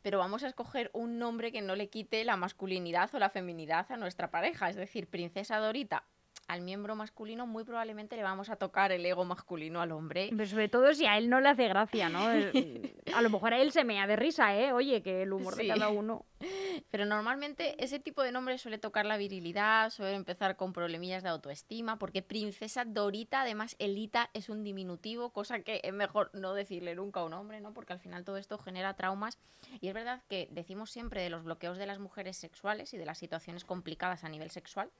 pero 0.02 0.18
vamos 0.18 0.42
a 0.42 0.48
escoger 0.48 0.90
un 0.92 1.18
nombre 1.18 1.52
que 1.52 1.62
no 1.62 1.76
le 1.76 1.88
quite 1.88 2.24
la 2.24 2.36
masculinidad 2.36 3.14
o 3.14 3.18
la 3.18 3.30
feminidad 3.30 3.90
a 3.90 3.96
nuestra 3.96 4.30
pareja. 4.30 4.68
Es 4.68 4.76
decir, 4.76 5.08
Princesa 5.08 5.58
Dorita 5.58 6.04
al 6.52 6.60
miembro 6.62 6.94
masculino, 6.96 7.46
muy 7.46 7.64
probablemente 7.64 8.16
le 8.16 8.22
vamos 8.22 8.48
a 8.50 8.56
tocar 8.56 8.92
el 8.92 9.04
ego 9.04 9.24
masculino 9.24 9.80
al 9.80 9.92
hombre. 9.92 10.28
Pero 10.30 10.46
sobre 10.46 10.68
todo 10.68 10.92
si 10.94 11.06
a 11.06 11.18
él 11.18 11.28
no 11.30 11.40
le 11.40 11.48
hace 11.48 11.68
gracia, 11.68 12.08
¿no? 12.08 12.30
El- 12.32 12.94
A 13.14 13.22
lo 13.22 13.30
mejor 13.30 13.52
a 13.54 13.58
él 13.60 13.72
se 13.72 13.84
mea 13.84 14.06
de 14.06 14.16
risa, 14.16 14.56
¿eh? 14.56 14.72
Oye, 14.72 15.02
que 15.02 15.22
el 15.22 15.32
humor 15.32 15.54
Sí. 15.54 15.62
de 15.62 15.68
cada 15.68 15.88
uno. 15.88 16.24
Pero 16.90 17.04
normalmente 17.06 17.82
ese 17.82 17.98
tipo 17.98 18.22
de 18.22 18.32
nombre 18.32 18.58
suele 18.58 18.78
tocar 18.78 19.06
la 19.06 19.16
virilidad, 19.16 19.90
suele 19.90 20.14
empezar 20.14 20.56
con 20.56 20.72
problemillas 20.72 21.22
de 21.22 21.28
autoestima, 21.28 21.98
porque 21.98 22.22
princesa 22.22 22.84
Dorita, 22.84 23.42
además 23.42 23.76
Elita 23.78 24.30
es 24.34 24.48
un 24.48 24.62
diminutivo, 24.64 25.30
cosa 25.30 25.60
que 25.60 25.80
es 25.84 25.92
mejor 25.92 26.30
no 26.34 26.54
decirle 26.54 26.94
nunca 26.94 27.20
a 27.20 27.24
un 27.24 27.32
hombre, 27.34 27.60
¿no? 27.60 27.72
Porque 27.74 27.92
al 27.92 28.00
final 28.00 28.24
todo 28.24 28.36
esto 28.36 28.58
genera 28.58 28.94
traumas. 28.94 29.38
Y 29.80 29.88
es 29.88 29.94
verdad 29.94 30.22
que 30.28 30.48
decimos 30.50 30.90
siempre 30.90 31.22
de 31.22 31.30
los 31.30 31.44
bloqueos 31.44 31.78
de 31.78 31.86
las 31.86 31.98
mujeres 31.98 32.36
sexuales 32.36 32.92
y 32.94 32.98
de 32.98 33.06
las 33.06 33.18
situaciones 33.18 33.64
complicadas 33.64 34.24
a 34.24 34.28
nivel 34.28 34.50
sexual, 34.50 34.90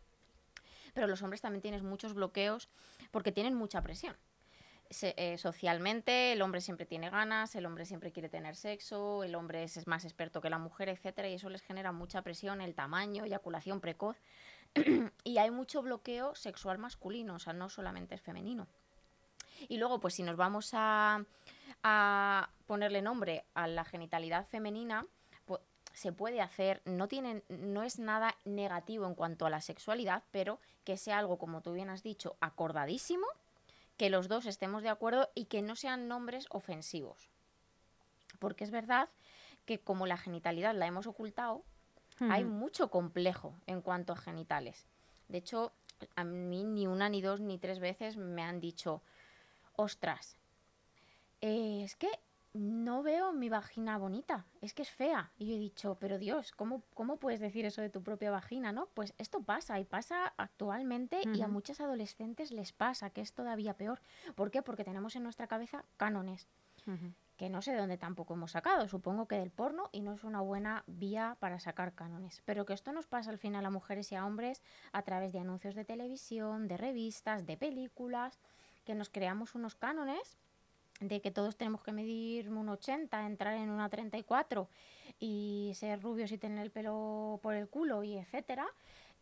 pero 0.93 1.07
los 1.07 1.23
hombres 1.23 1.41
también 1.41 1.63
tienen 1.63 1.85
muchos 1.85 2.15
bloqueos 2.15 2.69
porque 3.11 3.33
tienen 3.33 3.55
mucha 3.55 3.83
presión. 3.83 4.17
Eh, 5.01 5.39
socialmente 5.39 6.33
el 6.33 6.43
hombre 6.43 6.61
siempre 6.61 6.85
tiene 6.85 7.09
ganas, 7.09 7.55
el 7.55 7.65
hombre 7.65 7.87
siempre 7.87 8.13
quiere 8.13 8.29
tener 8.29 8.57
sexo, 8.57 9.25
el 9.25 9.35
hombre 9.35 9.65
es, 9.65 9.87
más 9.87 10.05
experto 10.05 10.43
que 10.43 10.51
la 10.51 10.59
mujer, 10.59 10.91
etcétera, 10.91 11.29
y 11.29 11.35
eso 11.35 11.49
les 11.49 11.63
genera 11.63 11.93
mucha 11.93 12.21
presión, 12.21 12.61
el 12.61 12.75
tamaño, 12.75 13.25
eyaculación 13.25 13.81
precoz, 13.81 14.17
y 15.25 15.39
hay 15.39 15.51
mucho 15.51 15.81
bloqueo 15.81 16.35
sexual 16.35 16.77
masculino, 16.79 17.37
o 17.37 17.39
sea, 17.39 17.55
no 17.55 17.71
solamente 17.71 18.15
es 18.15 18.21
femenino. 18.21 18.67
Y 19.69 19.79
luego, 19.79 19.99
pues 19.99 20.15
si 20.15 20.23
nos 20.23 20.37
vamos 20.37 20.71
a, 20.75 21.25
ponerle 22.67 23.03
nombre 23.03 23.45
a 23.55 23.67
la 23.67 23.85
genitalidad 23.85 24.47
femenina, 24.47 25.07
se 25.93 26.13
puede 26.13 26.41
hacer, 26.41 26.83
no, 26.85 27.09
tienen, 27.09 27.43
no 27.49 27.83
es 27.83 27.99
nada 27.99 28.37
negativo 28.45 29.07
en 29.07 29.15
cuanto 29.15 29.47
a 29.47 29.51
la 29.51 29.61
sexualidad, 29.61 30.23
pero 30.31 30.59
que 30.85 30.97
sea 30.97 31.19
algo, 31.19 31.39
como 31.39 31.61
tú 31.61 31.73
bien 31.73 31.91
has 31.91 32.03
dicho, 32.03 32.37
acordadísimo, 32.41 33.27
que 33.97 34.11
los 34.11 34.29
dos 34.29 34.47
estemos 34.47 34.83
de 34.83 34.89
acuerdo 34.89 35.31
y 35.35 35.47
que 35.47 35.63
no 35.63 35.77
sean 35.77 36.09
nombres 36.09 36.47
ofensivos. 36.51 37.29
Porque 38.39 38.65
es 38.65 38.71
verdad 38.71 39.09
que 39.65 39.79
como 39.79 40.07
la 40.07 40.17
genitalidad 40.17 40.75
la 40.75 40.87
hemos 40.87 41.07
ocultado, 41.07 41.63
hay 42.21 42.45
mucho 42.45 42.89
complejo 42.91 43.55
en 43.67 43.81
cuanto 43.81 44.13
a 44.13 44.17
genitales. 44.17 44.87
De 45.29 45.39
hecho, 45.39 45.73
a 46.15 46.25
mí 46.25 46.63
ni 46.65 46.87
una, 46.87 47.09
ni 47.09 47.21
dos, 47.21 47.41
ni 47.41 47.59
tres 47.59 47.81
veces 47.81 48.17
me 48.17 48.43
han 48.43 48.61
dicho, 48.61 49.03
ostras, 49.77 50.37
eh, 51.41 51.83
es 51.85 51.97
que 51.97 52.09
no 52.55 53.03
veo 53.03 53.33
mi 53.33 53.49
vagina 53.49 53.97
bonita, 53.99 54.45
es 54.61 54.75
que 54.75 54.83
es 54.83 54.91
fea. 54.91 55.31
Y 55.39 55.49
yo 55.49 55.55
he 55.55 55.59
dicho, 55.59 55.97
pero 56.01 56.19
Dios, 56.19 56.53
¿cómo, 56.53 56.83
cómo 56.95 57.17
puedes 57.17 57.41
decir 57.41 57.65
eso 57.65 57.81
de 57.81 57.91
tu 57.91 58.03
propia 58.03 58.31
vagina, 58.31 58.73
no? 58.73 58.87
Pues 58.95 59.15
esto 59.19 59.43
pasa 59.43 59.79
y 59.81 59.85
pasa 59.85 60.33
actualmente 60.37 61.23
y 61.35 61.43
a 61.43 61.49
muchas 61.49 61.81
adolescentes 61.81 62.53
les 62.53 62.73
pasa, 62.73 63.11
que 63.11 63.21
es 63.21 63.33
todavía 63.33 63.75
peor. 63.75 64.01
¿Por 64.35 64.51
qué? 64.51 64.63
Porque 64.63 64.85
tenemos 64.85 65.17
en 65.17 65.23
nuestra 65.23 65.47
cabeza 65.47 65.85
cánones 65.97 66.49
que 67.37 67.49
no 67.49 67.63
sé 67.63 67.73
de 67.73 67.79
dónde 67.79 67.99
tampoco 67.99 68.35
hemos 68.35 68.53
sacado, 68.53 68.89
supongo 68.89 69.27
que 69.27 69.37
del 69.37 69.51
porno 69.51 69.89
y 69.93 70.01
no 70.01 70.13
es 70.13 70.25
una 70.25 70.41
buena 70.41 70.85
vía 70.87 71.37
para 71.41 71.59
sacar 71.59 71.95
cánones, 71.95 72.43
pero 72.45 72.67
que 72.67 72.73
esto 72.73 72.93
nos 72.93 73.07
pasa 73.07 73.31
al 73.31 73.39
final 73.39 73.65
a 73.67 73.71
mujeres 73.71 74.13
y 74.13 74.15
a 74.15 74.27
hombres 74.27 74.63
a 74.93 75.03
través 75.03 75.33
de 75.33 75.41
anuncios 75.41 75.75
de 75.75 75.85
televisión, 75.85 76.69
de 76.69 76.77
revistas, 76.77 77.47
de 77.47 77.57
películas, 77.57 78.39
que 78.85 78.95
nos 78.95 79.11
creamos 79.11 79.55
unos 79.55 79.75
cánones 79.75 80.39
de 81.03 81.21
que 81.21 81.31
todos 81.31 81.57
tenemos 81.57 81.83
que 81.83 81.93
medir 81.93 82.49
un 82.49 82.69
80, 82.69 83.27
entrar 83.27 83.55
en 83.55 83.71
una 83.71 83.89
34 83.89 84.69
y 85.19 85.73
ser 85.75 86.01
rubios 86.03 86.33
y 86.33 86.39
tener 86.39 86.61
el 86.61 86.71
pelo 86.71 87.39
por 87.43 87.55
el 87.55 87.69
culo 87.69 88.03
y 88.05 88.17
etcétera. 88.17 88.67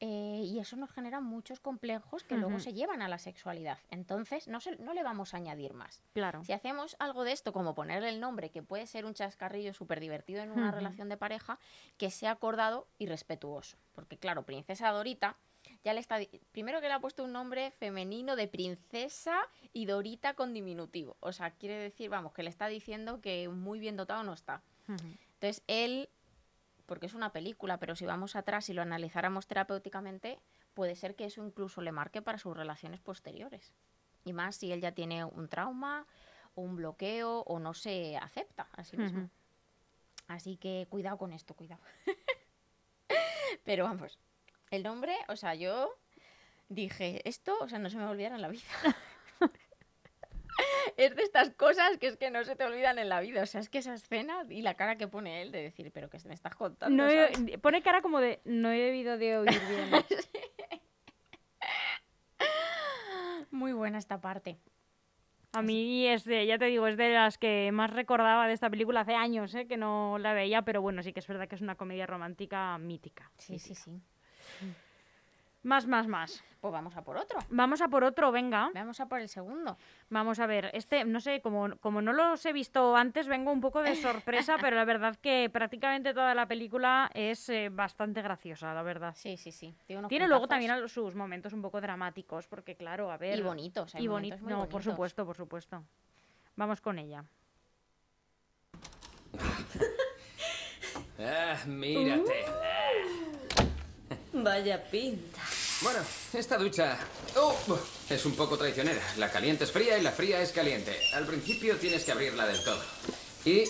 eh, 0.02 0.40
y 0.46 0.58
eso 0.60 0.76
nos 0.76 0.90
genera 0.90 1.20
muchos 1.20 1.60
complejos 1.60 2.25
que 2.25 2.38
luego 2.38 2.58
se 2.58 2.72
llevan 2.72 3.02
a 3.02 3.08
la 3.08 3.18
sexualidad. 3.18 3.76
Entonces, 3.90 4.49
no, 4.49 4.58
se- 4.58 4.78
no 4.78 4.94
le 4.94 5.02
vamos 5.02 5.34
a 5.34 5.37
añadir 5.37 5.75
más. 5.75 6.00
Claro. 6.14 6.42
Si 6.42 6.54
hacemos 6.54 6.96
algo 7.00 7.22
de 7.22 7.32
esto, 7.32 7.52
como 7.52 7.75
ponerle 7.75 8.08
el 8.08 8.18
nombre, 8.18 8.49
que 8.50 8.62
puede 8.62 8.87
ser 8.87 9.04
un 9.04 9.12
chascarrillo 9.12 9.75
súper 9.75 10.00
divertido 10.00 10.40
en 10.42 10.52
una 10.52 10.70
relación 10.70 11.10
de 11.10 11.18
pareja, 11.18 11.58
que 11.99 12.10
sea 12.10 12.30
acordado 12.30 12.87
y 12.99 13.04
respetuoso. 13.08 13.76
Porque, 13.94 14.16
claro, 14.16 14.42
Princesa 14.46 14.88
Dorita 14.90 15.37
ya 15.84 15.94
le 15.94 16.00
está. 16.00 16.18
Primero 16.52 16.80
que 16.80 16.88
le 16.88 16.94
ha 16.94 17.00
puesto 17.00 17.25
un 17.25 17.32
nombre 17.32 17.70
femenino 17.72 18.37
de 18.37 18.49
princesa 18.49 19.49
y 19.72 19.87
Dorita 19.87 20.34
con 20.34 20.52
diminutivo. 20.52 21.16
O 21.20 21.32
sea, 21.32 21.50
quiere 21.52 21.76
decir, 21.76 22.10
vamos, 22.10 22.32
que 22.32 22.42
le 22.42 22.50
está 22.50 22.66
diciendo 22.68 23.20
que 23.20 23.49
muy 23.49 23.78
bien 23.78 23.96
dotado 23.96 24.22
no 24.22 24.32
está. 24.32 24.62
Entonces, 24.88 25.62
él, 25.68 26.08
porque 26.87 27.06
es 27.06 27.14
una 27.14 27.32
película, 27.32 27.78
pero 27.78 27.94
si 27.94 28.04
vamos 28.04 28.34
atrás 28.34 28.68
y 28.68 28.75
lo 28.75 28.82
analizáramos 28.82 29.46
terapéuticamente, 29.46 30.38
puede 30.75 30.96
ser 30.96 31.14
que 31.14 31.26
eso 31.26 31.44
incluso 31.44 31.80
le 31.80 31.92
marque 31.92 32.22
para 32.22 32.38
sus 32.38 32.56
relaciones 32.56 33.00
posteriores. 33.00 33.72
Y 34.25 34.32
más 34.32 34.56
si 34.56 34.72
él 34.72 34.80
ya 34.80 34.92
tiene 34.92 35.25
un 35.25 35.49
trauma, 35.49 36.06
o 36.54 36.62
un 36.62 36.76
bloqueo, 36.76 37.40
o 37.46 37.58
no 37.60 37.75
se 37.75 38.16
acepta 38.16 38.68
a 38.72 38.84
sí 38.84 38.96
mismo. 38.96 39.30
Así 40.26 40.56
que 40.56 40.87
cuidado 40.90 41.16
con 41.16 41.32
esto, 41.32 41.54
cuidado. 41.54 41.80
pero 43.64 43.84
vamos, 43.84 44.18
el 44.70 44.82
nombre, 44.82 45.14
o 45.28 45.36
sea, 45.36 45.54
yo 45.54 45.90
dije, 46.68 47.20
esto, 47.28 47.56
o 47.60 47.68
sea, 47.68 47.78
no 47.78 47.90
se 47.90 47.96
me 47.96 48.02
va 48.04 48.08
a 48.08 48.12
olvidar 48.12 48.32
en 48.32 48.42
la 48.42 48.48
vida. 48.48 48.62
es 50.96 51.14
de 51.16 51.22
estas 51.22 51.50
cosas 51.50 51.98
que 51.98 52.06
es 52.06 52.16
que 52.16 52.30
no 52.30 52.44
se 52.44 52.56
te 52.56 52.64
olvidan 52.64 52.98
en 52.98 53.08
la 53.08 53.20
vida. 53.20 53.42
O 53.42 53.46
sea, 53.46 53.60
es 53.60 53.68
que 53.68 53.78
esa 53.78 53.94
escena 53.94 54.44
y 54.48 54.62
la 54.62 54.74
cara 54.74 54.96
que 54.96 55.08
pone 55.08 55.42
él 55.42 55.52
de 55.52 55.62
decir, 55.62 55.90
pero 55.92 56.08
que 56.08 56.18
me 56.26 56.34
estás 56.34 56.54
contando. 56.54 56.96
No 56.96 57.08
he- 57.08 57.34
¿sabes?". 57.34 57.58
pone 57.58 57.82
cara 57.82 58.02
como 58.02 58.20
de 58.20 58.40
no 58.44 58.70
he 58.70 58.78
debido 58.78 59.18
de 59.18 59.38
oír 59.38 59.50
bien. 59.50 59.90
Muy 63.50 63.72
buena 63.72 63.98
esta 63.98 64.20
parte. 64.20 64.58
A 65.52 65.62
mí 65.62 66.06
es 66.06 66.24
de, 66.24 66.46
ya 66.46 66.58
te 66.58 66.66
digo, 66.66 66.86
es 66.86 66.96
de 66.96 67.12
las 67.12 67.36
que 67.36 67.70
más 67.72 67.90
recordaba 67.90 68.46
de 68.46 68.52
esta 68.52 68.70
película 68.70 69.00
hace 69.00 69.16
años, 69.16 69.52
¿eh? 69.56 69.66
que 69.66 69.76
no 69.76 70.16
la 70.18 70.32
veía, 70.32 70.62
pero 70.62 70.80
bueno, 70.80 71.02
sí 71.02 71.12
que 71.12 71.18
es 71.18 71.26
verdad 71.26 71.48
que 71.48 71.56
es 71.56 71.60
una 71.60 71.74
comedia 71.74 72.06
romántica 72.06 72.78
mítica. 72.78 73.32
Sí, 73.36 73.58
sí, 73.58 73.74
sí. 73.74 74.00
Más, 75.62 75.87
más, 75.87 76.07
más. 76.07 76.42
Pues 76.62 76.73
vamos 76.73 76.97
a 76.97 77.02
por 77.02 77.16
otro. 77.19 77.38
Vamos 77.50 77.80
a 77.83 77.88
por 77.88 78.02
otro, 78.04 78.33
venga. 78.33 78.71
Vamos 78.75 78.99
a 79.00 79.07
por 79.07 79.21
el 79.21 79.28
segundo. 79.28 79.76
Vamos 80.09 80.38
a 80.40 80.47
ver, 80.47 80.71
este, 80.75 81.04
no 81.04 81.21
sé, 81.21 81.40
como, 81.42 81.76
como 81.78 82.00
no 82.02 82.12
los 82.14 82.45
he 82.47 82.52
visto 82.54 82.97
antes, 82.97 83.28
vengo 83.28 83.50
un 83.52 83.61
poco 83.61 83.83
de 83.83 83.95
sorpresa, 83.97 84.57
pero 84.61 84.76
la 84.76 84.85
verdad 84.87 85.16
que 85.16 85.50
prácticamente 85.52 86.12
toda 86.14 86.35
la 86.35 86.47
película 86.47 87.11
es 87.14 87.49
eh, 87.50 87.69
bastante 87.71 88.23
graciosa, 88.23 88.73
la 88.75 88.83
verdad. 88.83 89.14
Sí, 89.16 89.37
sí, 89.37 89.52
sí. 89.52 89.75
Tiene, 89.87 90.00
unos 90.00 90.09
Tiene 90.09 90.28
luego 90.28 90.49
también 90.49 90.71
a- 90.71 90.88
sus 90.88 91.14
momentos 91.14 91.52
un 91.52 91.61
poco 91.62 91.80
dramáticos, 91.80 92.47
porque 92.47 92.75
claro, 92.75 93.11
a 93.11 93.19
ver... 93.19 93.38
Y 93.38 93.42
bonitos. 93.42 93.95
hay 93.95 94.04
Y 94.04 94.09
momentos 94.09 94.40
boni- 94.40 94.45
muy 94.45 94.52
No, 94.52 94.69
por 94.69 94.83
supuesto, 94.83 95.26
por 95.26 95.37
supuesto. 95.37 95.83
Vamos 96.57 96.80
con 96.80 96.99
ella. 96.99 97.23
Ah, 101.23 101.54
mírate. 101.66 102.47
Vaya 104.42 104.82
pinta. 104.90 105.40
Bueno, 105.82 106.00
esta 106.32 106.56
ducha 106.56 106.99
oh, 107.37 107.54
es 108.09 108.25
un 108.25 108.35
poco 108.35 108.56
traicionera. 108.56 109.02
La 109.18 109.30
caliente 109.30 109.64
es 109.64 109.73
fría 109.73 109.99
y 109.99 110.02
la 110.02 110.12
fría 110.12 110.40
es 110.40 110.52
caliente. 110.52 110.97
Al 111.12 111.26
principio 111.26 111.76
tienes 111.76 112.04
que 112.04 112.12
abrirla 112.12 112.47
del 112.47 112.62
todo. 112.64 112.82
Y 113.44 113.64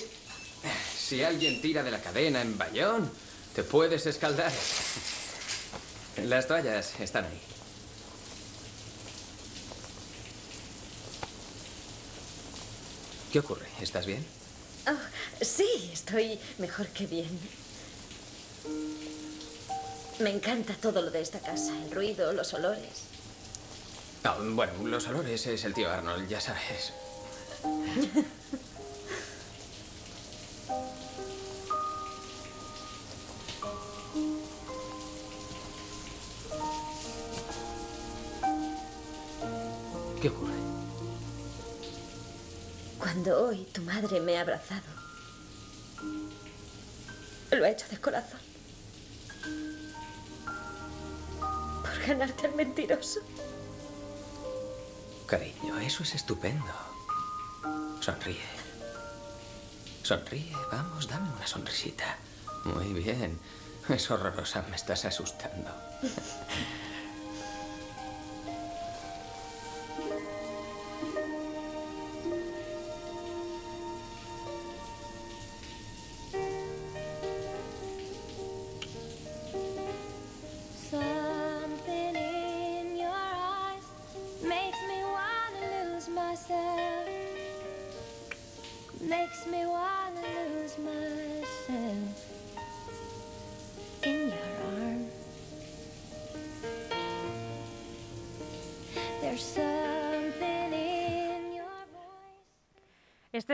si 0.96 1.24
alguien 1.24 1.60
tira 1.60 1.82
de 1.82 1.90
la 1.90 2.00
cadena 2.00 2.40
en 2.40 2.56
Bayón, 2.56 3.10
te 3.54 3.64
puedes 3.64 4.06
escaldar. 4.06 4.52
Las 6.24 6.46
toallas 6.46 6.98
están 7.00 7.24
ahí. 7.24 7.40
¿Qué 13.32 13.38
ocurre? 13.38 13.66
¿Estás 13.80 14.06
bien? 14.06 14.24
Oh, 14.88 15.44
sí, 15.44 15.90
estoy 15.92 16.38
mejor 16.58 16.88
que 16.88 17.06
bien. 17.06 17.59
Me 20.20 20.28
encanta 20.28 20.74
todo 20.74 21.00
lo 21.00 21.10
de 21.10 21.22
esta 21.22 21.40
casa, 21.40 21.72
el 21.82 21.90
ruido, 21.90 22.34
los 22.34 22.52
olores. 22.52 23.04
Bueno, 24.52 24.72
los 24.84 25.08
olores 25.08 25.46
es 25.46 25.64
el 25.64 25.72
tío 25.72 25.90
Arnold, 25.90 26.28
ya 26.28 26.38
sabes. 26.38 26.92
¿Qué 40.20 40.28
ocurre? 40.28 40.52
Cuando 42.98 43.42
hoy 43.42 43.64
tu 43.72 43.80
madre 43.80 44.20
me 44.20 44.36
ha 44.36 44.42
abrazado, 44.42 44.82
lo 47.52 47.64
ha 47.64 47.70
hecho 47.70 47.86
de 47.90 47.98
corazón. 47.98 48.40
Ganarte 52.10 52.46
al 52.46 52.54
mentiroso. 52.54 53.20
Cariño, 55.26 55.78
eso 55.78 56.02
es 56.02 56.14
estupendo. 56.16 56.72
Sonríe. 58.00 58.50
Sonríe, 60.02 60.56
vamos, 60.72 61.06
dame 61.06 61.30
una 61.30 61.46
sonrisita. 61.46 62.16
Muy 62.64 62.92
bien. 62.92 63.38
Es 63.88 64.10
horrorosa, 64.10 64.64
me 64.68 64.76
estás 64.76 65.04
asustando. 65.04 65.70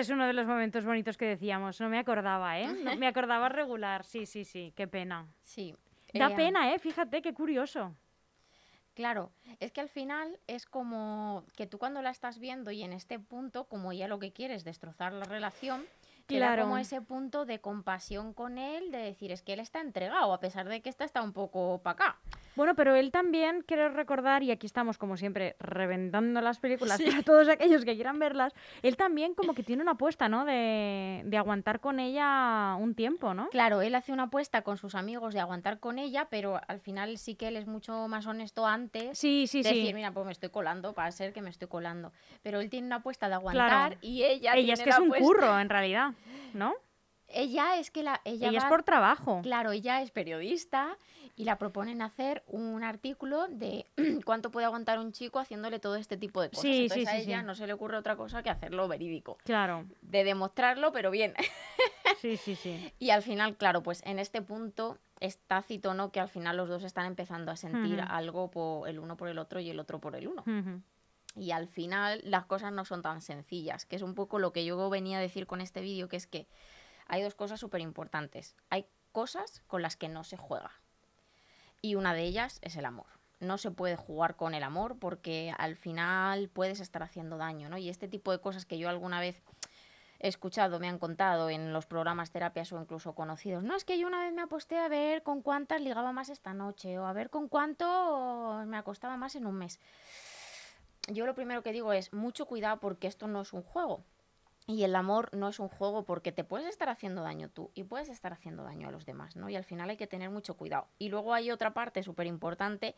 Es 0.07 0.11
uno 0.11 0.27
de 0.27 0.33
los 0.33 0.47
momentos 0.47 0.85
bonitos 0.85 1.17
que 1.17 1.27
decíamos. 1.27 1.81
No 1.81 1.89
me 1.89 1.99
acordaba, 1.99 2.59
¿eh? 2.61 2.69
No 2.85 2.97
me 2.97 3.07
acordaba 3.09 3.49
regular. 3.49 4.05
Sí, 4.05 4.25
sí, 4.27 4.45
sí. 4.45 4.73
Qué 4.77 4.87
pena. 4.87 5.27
Sí. 5.43 5.75
Da 6.15 6.29
Eh, 6.31 6.37
pena, 6.37 6.73
¿eh? 6.73 6.79
Fíjate, 6.79 7.21
qué 7.23 7.35
curioso. 7.35 7.95
Claro, 8.95 9.31
es 9.61 9.73
que 9.73 9.81
al 9.83 9.89
final 9.91 10.39
es 10.47 10.65
como 10.65 11.45
que 11.57 11.67
tú 11.67 11.77
cuando 11.79 12.01
la 12.01 12.11
estás 12.11 12.39
viendo 12.39 12.71
y 12.71 12.83
en 12.83 12.93
este 12.95 13.19
punto, 13.19 13.65
como 13.65 13.93
ya 13.93 14.09
lo 14.09 14.19
que 14.19 14.33
quieres, 14.33 14.65
destrozar 14.65 15.13
la 15.13 15.25
relación, 15.25 15.85
da 16.35 16.49
como 16.57 16.57
Claro. 16.73 16.77
ese 16.79 17.01
punto 17.01 17.47
de 17.47 17.61
compasión 17.61 18.33
con 18.35 18.59
él, 18.59 18.91
de 18.91 18.99
decir, 18.99 19.31
es 19.31 19.43
que 19.43 19.53
él 19.53 19.61
está 19.61 19.81
entregado, 19.81 20.33
a 20.33 20.41
pesar 20.41 20.69
de 20.69 20.81
que 20.83 20.89
esta 20.89 21.05
está 21.05 21.23
un 21.23 21.33
poco 21.33 21.81
para 21.83 21.93
acá. 21.95 22.17
Bueno, 22.57 22.75
pero 22.75 22.95
él 22.95 23.13
también, 23.13 23.63
quiero 23.67 23.91
recordar, 23.91 24.43
y 24.43 24.51
aquí 24.51 24.67
estamos 24.67 24.97
como 24.99 25.17
siempre 25.19 25.57
reventando 25.61 26.41
las 26.41 26.59
películas 26.59 27.01
para 27.03 27.23
todos 27.23 27.49
aquellos 27.49 27.85
que 27.85 27.95
quieran 27.95 28.19
verlas, 28.19 28.55
él 28.83 28.97
también 28.97 29.35
como 29.35 29.55
que 29.55 29.63
tiene 29.63 29.83
una 29.83 29.93
apuesta, 29.93 30.29
¿no? 30.29 30.45
De, 30.47 31.23
de 31.27 31.37
aguantar 31.37 31.81
con 31.81 32.01
ella 32.01 32.75
un 32.81 32.95
tiempo, 32.95 33.35
¿no? 33.35 33.49
Claro, 33.51 33.83
él 33.83 33.95
hace 33.95 34.13
una 34.13 34.25
apuesta 34.25 34.63
con 34.63 34.79
sus 34.79 34.95
amigos 34.95 35.35
de 35.35 35.41
aguantar 35.41 35.79
con 35.81 35.99
ella, 35.99 36.29
pero 36.31 36.59
al 36.67 36.81
final 36.81 37.19
sí 37.19 37.35
que 37.35 37.49
él 37.49 37.57
es 37.57 37.67
mucho 37.67 38.09
más 38.09 38.27
honesto 38.27 38.67
antes. 38.67 39.19
Sí, 39.19 39.47
sí, 39.47 39.63
de 39.63 39.69
sí. 39.69 39.75
decir, 39.81 39.95
mira, 39.95 40.11
pues 40.13 40.25
me 40.27 40.33
estoy 40.33 40.49
colando, 40.49 40.95
para 40.95 41.11
ser 41.13 41.33
que 41.35 41.43
me 41.43 41.51
estoy 41.51 41.69
colando. 41.69 42.13
Pero 42.43 42.61
él 42.61 42.71
tiene 42.71 42.87
una 42.87 42.97
apuesta 42.97 43.29
de 43.29 43.35
aguantar 43.35 43.69
Claro. 43.69 43.97
y 44.01 44.23
ella. 44.25 44.55
Ella 44.55 44.73
es 44.75 44.81
que 44.83 44.91
es 44.91 44.99
un 44.99 45.09
apuesta- 45.09 45.25
curro, 45.27 45.61
en 45.61 45.69
realidad, 45.69 46.13
¿no? 46.55 46.75
Ella 47.29 47.79
es 47.79 47.91
que 47.91 48.03
la. 48.03 48.21
Ella, 48.25 48.49
Ella 48.49 48.59
es 48.59 48.65
por 48.67 48.83
trabajo. 48.83 49.41
Claro, 49.43 49.73
ella 49.73 50.01
es 50.03 50.11
periodista 50.11 50.97
y 51.37 51.45
la 51.45 51.59
proponen 51.59 52.01
hacer 52.01 52.43
un 52.47 52.83
artículo 52.83 53.47
de 53.49 53.87
cuánto 54.25 54.51
puede 54.51 54.65
aguantar 54.65 54.99
un 54.99 55.13
chico 55.13 55.39
haciéndole 55.39 55.79
todo 55.79 55.97
este 55.97 56.17
tipo 56.17 56.41
de 56.41 56.49
cosas. 56.49 56.63
Sí, 56.63 56.83
Entonces 56.83 57.09
sí, 57.09 57.15
a 57.15 57.19
ella 57.19 57.41
sí. 57.41 57.47
no 57.47 57.55
se 57.55 57.67
le 57.67 57.75
ocurre 57.75 57.99
otra 57.99 58.17
cosa 58.17 58.43
que 58.43 58.51
hacerlo 58.51 58.89
verídico. 58.89 59.37
Claro, 59.45 59.85
De 60.01 60.25
demostrarlo, 60.25 60.93
pero 60.93 61.11
bien. 61.11 61.35
sí, 62.21 62.37
sí, 62.37 62.55
sí. 62.57 62.93
Y 62.99 63.11
al 63.11 63.23
final, 63.23 63.57
claro, 63.57 63.83
pues 63.83 64.03
en 64.07 64.19
este 64.19 64.41
punto 64.41 64.99
es 65.21 65.39
tácito, 65.39 65.95
¿no? 65.95 66.11
Que 66.11 66.21
al 66.21 66.29
final 66.29 66.57
los 66.57 66.69
dos 66.69 66.85
están 66.85 67.07
empezando 67.07 67.53
a 67.53 67.57
sentir 67.57 68.01
algo 68.01 68.51
por 68.51 68.89
el 68.89 68.99
uno 68.99 69.17
por 69.17 69.29
el 69.29 69.39
otro 69.39 69.61
y 69.61 69.69
el 69.69 69.79
otro 69.79 70.01
por 70.01 70.17
el 70.17 70.29
uno. 70.29 70.45
Y 71.37 71.51
al 71.51 71.69
final 71.69 72.23
las 72.25 72.47
cosas 72.47 72.73
no 72.73 72.85
son 72.85 73.03
tan 73.03 73.21
sencillas, 73.21 73.85
que 73.85 73.97
es 73.97 74.03
un 74.03 74.15
poco 74.15 74.39
lo 74.39 74.53
que 74.53 74.65
yo 74.65 74.89
venía 74.89 75.19
a 75.19 75.21
decir 75.21 75.47
con 75.47 75.61
este 75.61 75.83
vídeo, 75.83 76.09
que 76.09 76.17
es 76.17 76.27
que 76.27 76.49
hay 77.07 77.23
dos 77.23 77.35
cosas 77.35 77.61
súper 77.61 77.83
importantes. 77.83 78.57
Hay 78.71 78.87
cosas 79.13 79.63
con 79.67 79.83
las 79.83 79.97
que 79.97 80.09
no 80.09 80.25
se 80.25 80.39
juega. 80.39 80.73
Y 81.83 81.95
una 81.95 82.15
de 82.15 82.23
ellas 82.23 82.59
es 82.63 82.77
el 82.77 82.87
amor. 82.87 83.07
No 83.39 83.59
se 83.59 83.71
puede 83.71 83.97
jugar 83.97 84.37
con 84.37 84.55
el 84.55 84.63
amor 84.63 84.99
porque 84.99 85.55
al 85.59 85.77
final 85.77 86.49
puedes 86.49 86.81
estar 86.81 87.03
haciendo 87.03 87.37
daño, 87.37 87.69
¿no? 87.69 87.77
Y 87.77 87.91
este 87.91 88.09
tipo 88.09 88.33
de 88.33 88.41
cosas 88.41 88.65
que 88.65 88.79
yo 88.79 88.89
alguna 88.89 89.21
vez 89.21 89.43
he 90.19 90.29
escuchado, 90.29 90.81
me 90.81 90.89
han 90.89 90.99
contado 90.99 91.51
en 91.51 91.75
los 91.75 91.85
programas 91.85 92.31
terapias 92.31 92.73
o 92.73 92.81
incluso 92.81 93.15
conocidos. 93.15 93.63
No, 93.63 93.77
es 93.77 93.85
que 93.85 93.99
yo 93.99 94.07
una 94.07 94.25
vez 94.25 94.33
me 94.33 94.41
aposté 94.41 94.79
a 94.79 94.89
ver 94.89 95.23
con 95.23 95.43
cuántas 95.43 95.83
ligaba 95.83 96.13
más 96.13 96.31
esta 96.31 96.55
noche 96.55 96.99
o 96.99 97.05
a 97.05 97.13
ver 97.13 97.29
con 97.29 97.49
cuánto 97.49 98.63
me 98.67 98.79
acostaba 98.79 99.19
más 99.19 99.35
en 99.35 99.47
un 99.47 99.57
mes 99.57 99.79
yo 101.09 101.27
lo 101.27 101.35
primero 101.35 101.63
que 101.63 101.73
digo 101.73 101.93
es 101.93 102.13
mucho 102.13 102.47
cuidado 102.47 102.81
porque 102.81 103.07
esto 103.07 103.27
no 103.27 103.43
es 103.43 103.53
un 103.53 103.63
juego. 103.63 104.05
Y 104.69 104.83
el 104.83 104.97
amor 104.97 105.31
no 105.33 105.49
es 105.49 105.61
un 105.61 105.69
juego 105.69 106.05
porque 106.05 106.33
te 106.33 106.43
puedes 106.43 106.67
estar 106.67 106.89
haciendo 106.89 107.23
daño 107.23 107.49
tú 107.49 107.71
y 107.75 107.85
puedes 107.85 108.09
estar 108.09 108.33
haciendo 108.33 108.65
daño 108.65 108.89
a 108.89 108.91
los 108.91 109.07
demás, 109.07 109.37
¿no? 109.37 109.49
Y 109.49 109.55
al 109.55 109.63
final 109.63 109.89
hay 109.91 109.97
que 109.97 110.09
tener 110.09 110.29
mucho 110.31 110.57
cuidado. 110.57 110.89
Y 110.99 111.09
luego 111.09 111.35
hay 111.35 111.53
otra 111.53 111.73
parte 111.73 112.03
súper 112.03 112.27
importante 112.27 112.97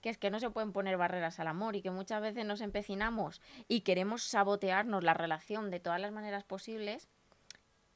que 0.00 0.10
es 0.10 0.18
que 0.18 0.30
no 0.30 0.38
se 0.38 0.50
pueden 0.50 0.72
poner 0.72 0.96
barreras 0.96 1.40
al 1.40 1.48
amor 1.48 1.76
y 1.76 1.82
que 1.82 1.90
muchas 1.90 2.20
veces 2.20 2.44
nos 2.44 2.60
empecinamos 2.60 3.40
y 3.68 3.80
queremos 3.80 4.22
sabotearnos 4.22 5.02
la 5.02 5.14
relación 5.14 5.70
de 5.70 5.80
todas 5.80 6.00
las 6.00 6.12
maneras 6.12 6.44
posibles 6.44 7.08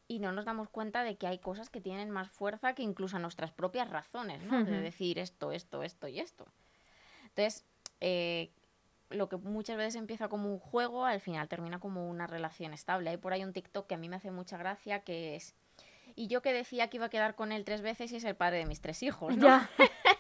y 0.07 0.19
no 0.19 0.33
nos 0.33 0.47
damos 0.47 0.71
cuenta 0.71 1.03
de 1.03 1.17
que 1.17 1.27
hay 1.27 1.39
cosas 1.39 1.69
que 1.69 1.83
tienen 1.83 2.11
más 2.11 2.31
fuerza 2.31 2.75
que 2.75 2.83
incluso 2.83 3.19
nuestras 3.19 3.53
propias 3.53 3.91
razones, 3.91 4.43
¿no? 4.43 4.65
De 4.65 4.81
decir 4.81 5.19
esto, 5.19 5.53
esto, 5.53 5.83
esto 5.83 6.09
y 6.09 6.19
esto. 6.19 6.47
Entonces, 7.25 7.67
eh, 8.01 8.51
lo 9.11 9.29
que 9.29 9.37
muchas 9.37 9.77
veces 9.77 9.95
empieza 9.95 10.29
como 10.29 10.51
un 10.53 10.59
juego, 10.59 11.05
al 11.05 11.21
final 11.21 11.49
termina 11.49 11.81
como 11.81 12.09
una 12.09 12.27
relación 12.27 12.73
estable. 12.75 13.11
Hay 13.11 13.17
por 13.17 13.33
ahí 13.33 13.45
un 13.45 13.53
TikTok 13.53 13.87
que 13.87 13.95
a 13.95 13.99
mí 13.99 14.09
me 14.09 14.17
hace 14.17 14.31
mucha 14.31 14.57
gracia, 14.57 15.01
que 15.01 15.37
es... 15.37 15.55
Y 16.15 16.27
yo 16.27 16.43
que 16.43 16.53
decía 16.53 16.89
que 16.89 16.97
iba 16.97 17.07
a 17.07 17.11
quedar 17.11 17.35
con 17.35 17.53
él 17.53 17.65
tres 17.65 17.81
veces 17.81 18.11
y 18.13 18.17
es 18.17 18.25
el 18.25 18.35
padre 18.35 18.59
de 18.59 18.67
mis 18.67 18.81
tres 18.81 19.03
hijos, 19.03 19.37
¿no? 19.37 19.47
Ya. 19.47 19.71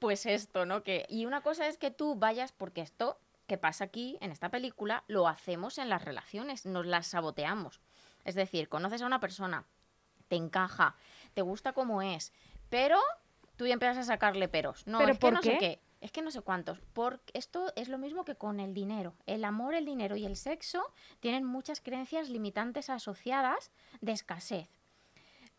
Pues 0.00 0.26
esto, 0.26 0.66
¿no? 0.66 0.82
Que, 0.82 1.06
y 1.08 1.26
una 1.26 1.40
cosa 1.40 1.66
es 1.66 1.78
que 1.78 1.90
tú 1.90 2.14
vayas, 2.14 2.52
porque 2.52 2.82
esto 2.82 3.18
que 3.46 3.58
pasa 3.58 3.84
aquí, 3.84 4.18
en 4.20 4.30
esta 4.30 4.50
película, 4.50 5.04
lo 5.08 5.26
hacemos 5.26 5.78
en 5.78 5.88
las 5.88 6.04
relaciones, 6.04 6.66
nos 6.66 6.86
las 6.86 7.06
saboteamos. 7.08 7.80
Es 8.24 8.34
decir, 8.34 8.68
conoces 8.68 9.02
a 9.02 9.06
una 9.06 9.20
persona, 9.20 9.64
te 10.28 10.36
encaja, 10.36 10.94
te 11.34 11.42
gusta 11.42 11.72
como 11.72 12.02
es, 12.02 12.32
pero 12.68 13.00
tú 13.56 13.66
ya 13.66 13.72
empiezas 13.72 13.98
a 13.98 14.04
sacarle 14.04 14.48
peros. 14.48 14.86
No, 14.86 14.98
¿Pero 14.98 15.12
es 15.12 15.18
que 15.18 15.20
por 15.20 15.32
no 15.32 15.40
qué? 15.40 15.50
sé 15.52 15.58
qué. 15.58 15.80
Es 16.00 16.12
que 16.12 16.22
no 16.22 16.30
sé 16.30 16.40
cuántos. 16.42 16.80
Por 16.80 17.20
esto 17.32 17.72
es 17.74 17.88
lo 17.88 17.98
mismo 17.98 18.24
que 18.24 18.36
con 18.36 18.60
el 18.60 18.72
dinero. 18.72 19.14
El 19.26 19.44
amor, 19.44 19.74
el 19.74 19.84
dinero 19.84 20.16
y 20.16 20.26
el 20.26 20.36
sexo 20.36 20.82
tienen 21.20 21.44
muchas 21.44 21.80
creencias 21.80 22.28
limitantes 22.30 22.88
asociadas 22.88 23.72
de 24.00 24.12
escasez. 24.12 24.68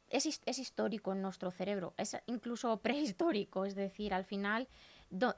Es, 0.09 0.25
his- 0.25 0.41
es 0.45 0.57
histórico 0.57 1.11
en 1.13 1.21
nuestro 1.21 1.51
cerebro, 1.51 1.93
es 1.97 2.17
incluso 2.25 2.77
prehistórico, 2.81 3.65
es 3.65 3.75
decir, 3.75 4.13
al 4.13 4.25
final 4.25 4.67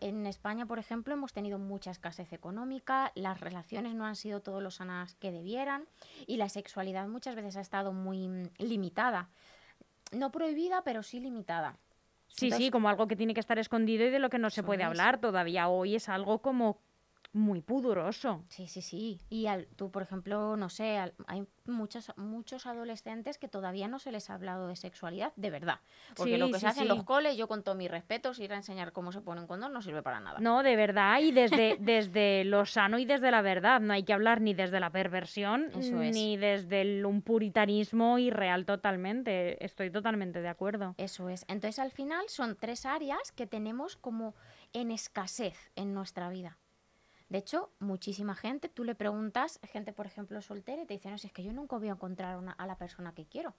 en 0.02 0.26
España, 0.28 0.66
por 0.66 0.80
ejemplo, 0.80 1.14
hemos 1.14 1.32
tenido 1.34 1.58
mucha 1.58 1.92
escasez 1.92 2.32
económica, 2.34 3.12
las 3.16 3.40
relaciones 3.40 3.96
no 3.96 4.06
han 4.06 4.16
sido 4.18 4.42
todos 4.42 4.62
los 4.62 4.76
sanas 4.76 5.16
que 5.16 5.32
debieran 5.32 5.88
y 6.28 6.36
la 6.38 6.50
sexualidad 6.50 7.08
muchas 7.08 7.36
veces 7.36 7.56
ha 7.56 7.62
estado 7.62 7.92
muy 7.94 8.28
mm, 8.28 8.50
limitada. 8.60 9.30
No 10.12 10.30
prohibida, 10.32 10.84
pero 10.84 11.04
sí 11.04 11.20
limitada. 11.22 11.78
Sí, 12.32 12.46
Entonces, 12.48 12.66
sí, 12.66 12.72
como 12.72 12.90
algo 12.90 13.08
que 13.08 13.16
tiene 13.16 13.34
que 13.34 13.40
estar 13.40 13.60
escondido 13.60 14.06
y 14.06 14.10
de 14.10 14.20
lo 14.20 14.30
que 14.30 14.40
no 14.40 14.50
se 14.50 14.64
puede 14.64 14.84
es. 14.84 14.88
hablar 14.88 15.20
todavía 15.20 15.68
hoy 15.68 15.96
es 15.96 16.10
algo 16.10 16.42
como 16.42 16.82
muy 17.34 17.62
pudoroso. 17.62 18.44
Sí, 18.50 18.68
sí, 18.68 18.82
sí. 18.82 19.20
Y 19.30 19.48
al- 19.48 19.68
tú, 19.78 19.90
por 19.92 20.02
ejemplo, 20.04 20.58
no 20.58 20.70
sé, 20.70 20.98
al- 20.98 21.14
hay 21.28 21.46
muchos, 21.66 22.12
muchos 22.18 22.66
adolescentes 22.66 23.38
que 23.38 23.48
todavía 23.48 23.88
no 23.88 24.00
se 24.00 24.12
les 24.12 24.30
ha 24.30 24.34
hablado 24.34 24.68
de 24.68 24.76
sexualidad, 24.76 25.32
de 25.38 25.50
verdad. 25.50 25.80
Porque 26.16 26.34
Sí, 26.34 26.38
lo 26.38 26.48
que 26.48 26.56
sí, 26.56 26.60
se 26.62 26.68
hace 26.68 26.82
en 26.82 26.90
los 26.90 27.04
coles, 27.04 27.38
yo 27.38 27.48
con 27.48 27.64
todo 27.64 27.76
mi 27.76 27.88
respeto, 27.88 28.34
si 28.34 28.44
ir 28.44 28.54
a 28.54 28.58
enseñar 28.58 28.92
cómo 28.92 29.12
se 29.12 29.22
pone 29.22 29.40
un 29.42 29.48
condón 29.48 29.72
no 29.72 29.82
sirve 29.82 30.02
para 30.04 30.20
nada. 30.20 30.40
No, 30.40 30.62
de 30.64 30.76
verdad, 30.76 31.20
y 31.22 31.32
desde, 31.32 31.78
desde 31.80 32.44
lo 32.44 32.66
sano 32.66 33.00
y 33.00 33.06
desde 33.06 33.32
la 33.32 33.42
verdad. 33.42 33.80
No 33.80 33.94
hay 33.94 34.04
que 34.04 34.14
hablar 34.14 34.42
ni 34.42 34.54
desde 34.54 34.80
la 34.80 34.90
perversión 34.90 35.70
Eso 35.76 36.02
es. 36.02 36.14
ni 36.14 36.36
desde 36.38 36.82
el, 36.82 37.06
un 37.06 37.22
puritanismo 37.22 38.18
irreal 38.18 38.66
totalmente. 38.66 39.64
Estoy 39.64 39.90
totalmente 39.92 40.42
de 40.42 40.50
acuerdo. 40.50 40.96
Eso 40.98 41.30
es. 41.30 41.46
Entonces, 41.48 41.80
al 41.80 41.92
final, 41.92 42.26
son 42.28 42.58
tres 42.58 42.86
áreas 42.86 43.32
que 43.32 43.48
tenemos 43.48 43.96
como 43.96 44.36
en 44.74 44.92
escasez 44.92 45.72
en 45.76 45.94
nuestra 45.94 46.30
vida. 46.30 46.58
De 47.32 47.38
hecho, 47.38 47.70
muchísima 47.80 48.36
gente, 48.36 48.68
tú 48.68 48.84
le 48.84 48.94
preguntas, 48.94 49.58
gente, 49.72 49.94
por 49.94 50.06
ejemplo, 50.06 50.42
soltera, 50.42 50.82
y 50.82 50.86
te 50.86 50.96
dice, 50.96 51.10
no, 51.10 51.18
si 51.18 51.28
es 51.28 51.34
que 51.34 51.44
yo 51.44 51.54
nunca 51.54 51.78
voy 51.78 51.88
a 51.88 51.94
encontrar 51.94 52.38
una- 52.38 52.52
a 52.52 52.68
la 52.68 52.76
persona 52.76 53.14
que 53.14 53.26
quiero. 53.26 53.54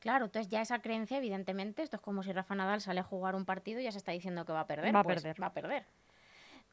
Claro, 0.00 0.26
entonces 0.26 0.50
ya 0.50 0.60
esa 0.60 0.82
creencia, 0.82 1.16
evidentemente, 1.16 1.82
esto 1.82 1.96
es 1.96 2.02
como 2.02 2.22
si 2.22 2.30
Rafa 2.30 2.54
Nadal 2.54 2.82
sale 2.82 3.00
a 3.00 3.02
jugar 3.02 3.36
un 3.36 3.46
partido 3.46 3.80
y 3.80 3.84
ya 3.84 3.92
se 3.92 3.96
está 3.96 4.12
diciendo 4.12 4.44
que 4.44 4.52
va 4.52 4.60
a 4.60 4.66
perder. 4.66 4.94
Va 4.94 5.00
a 5.00 5.02
pues 5.02 5.22
perder. 5.22 5.42
Va 5.42 5.46
a 5.46 5.52
perder. 5.54 5.86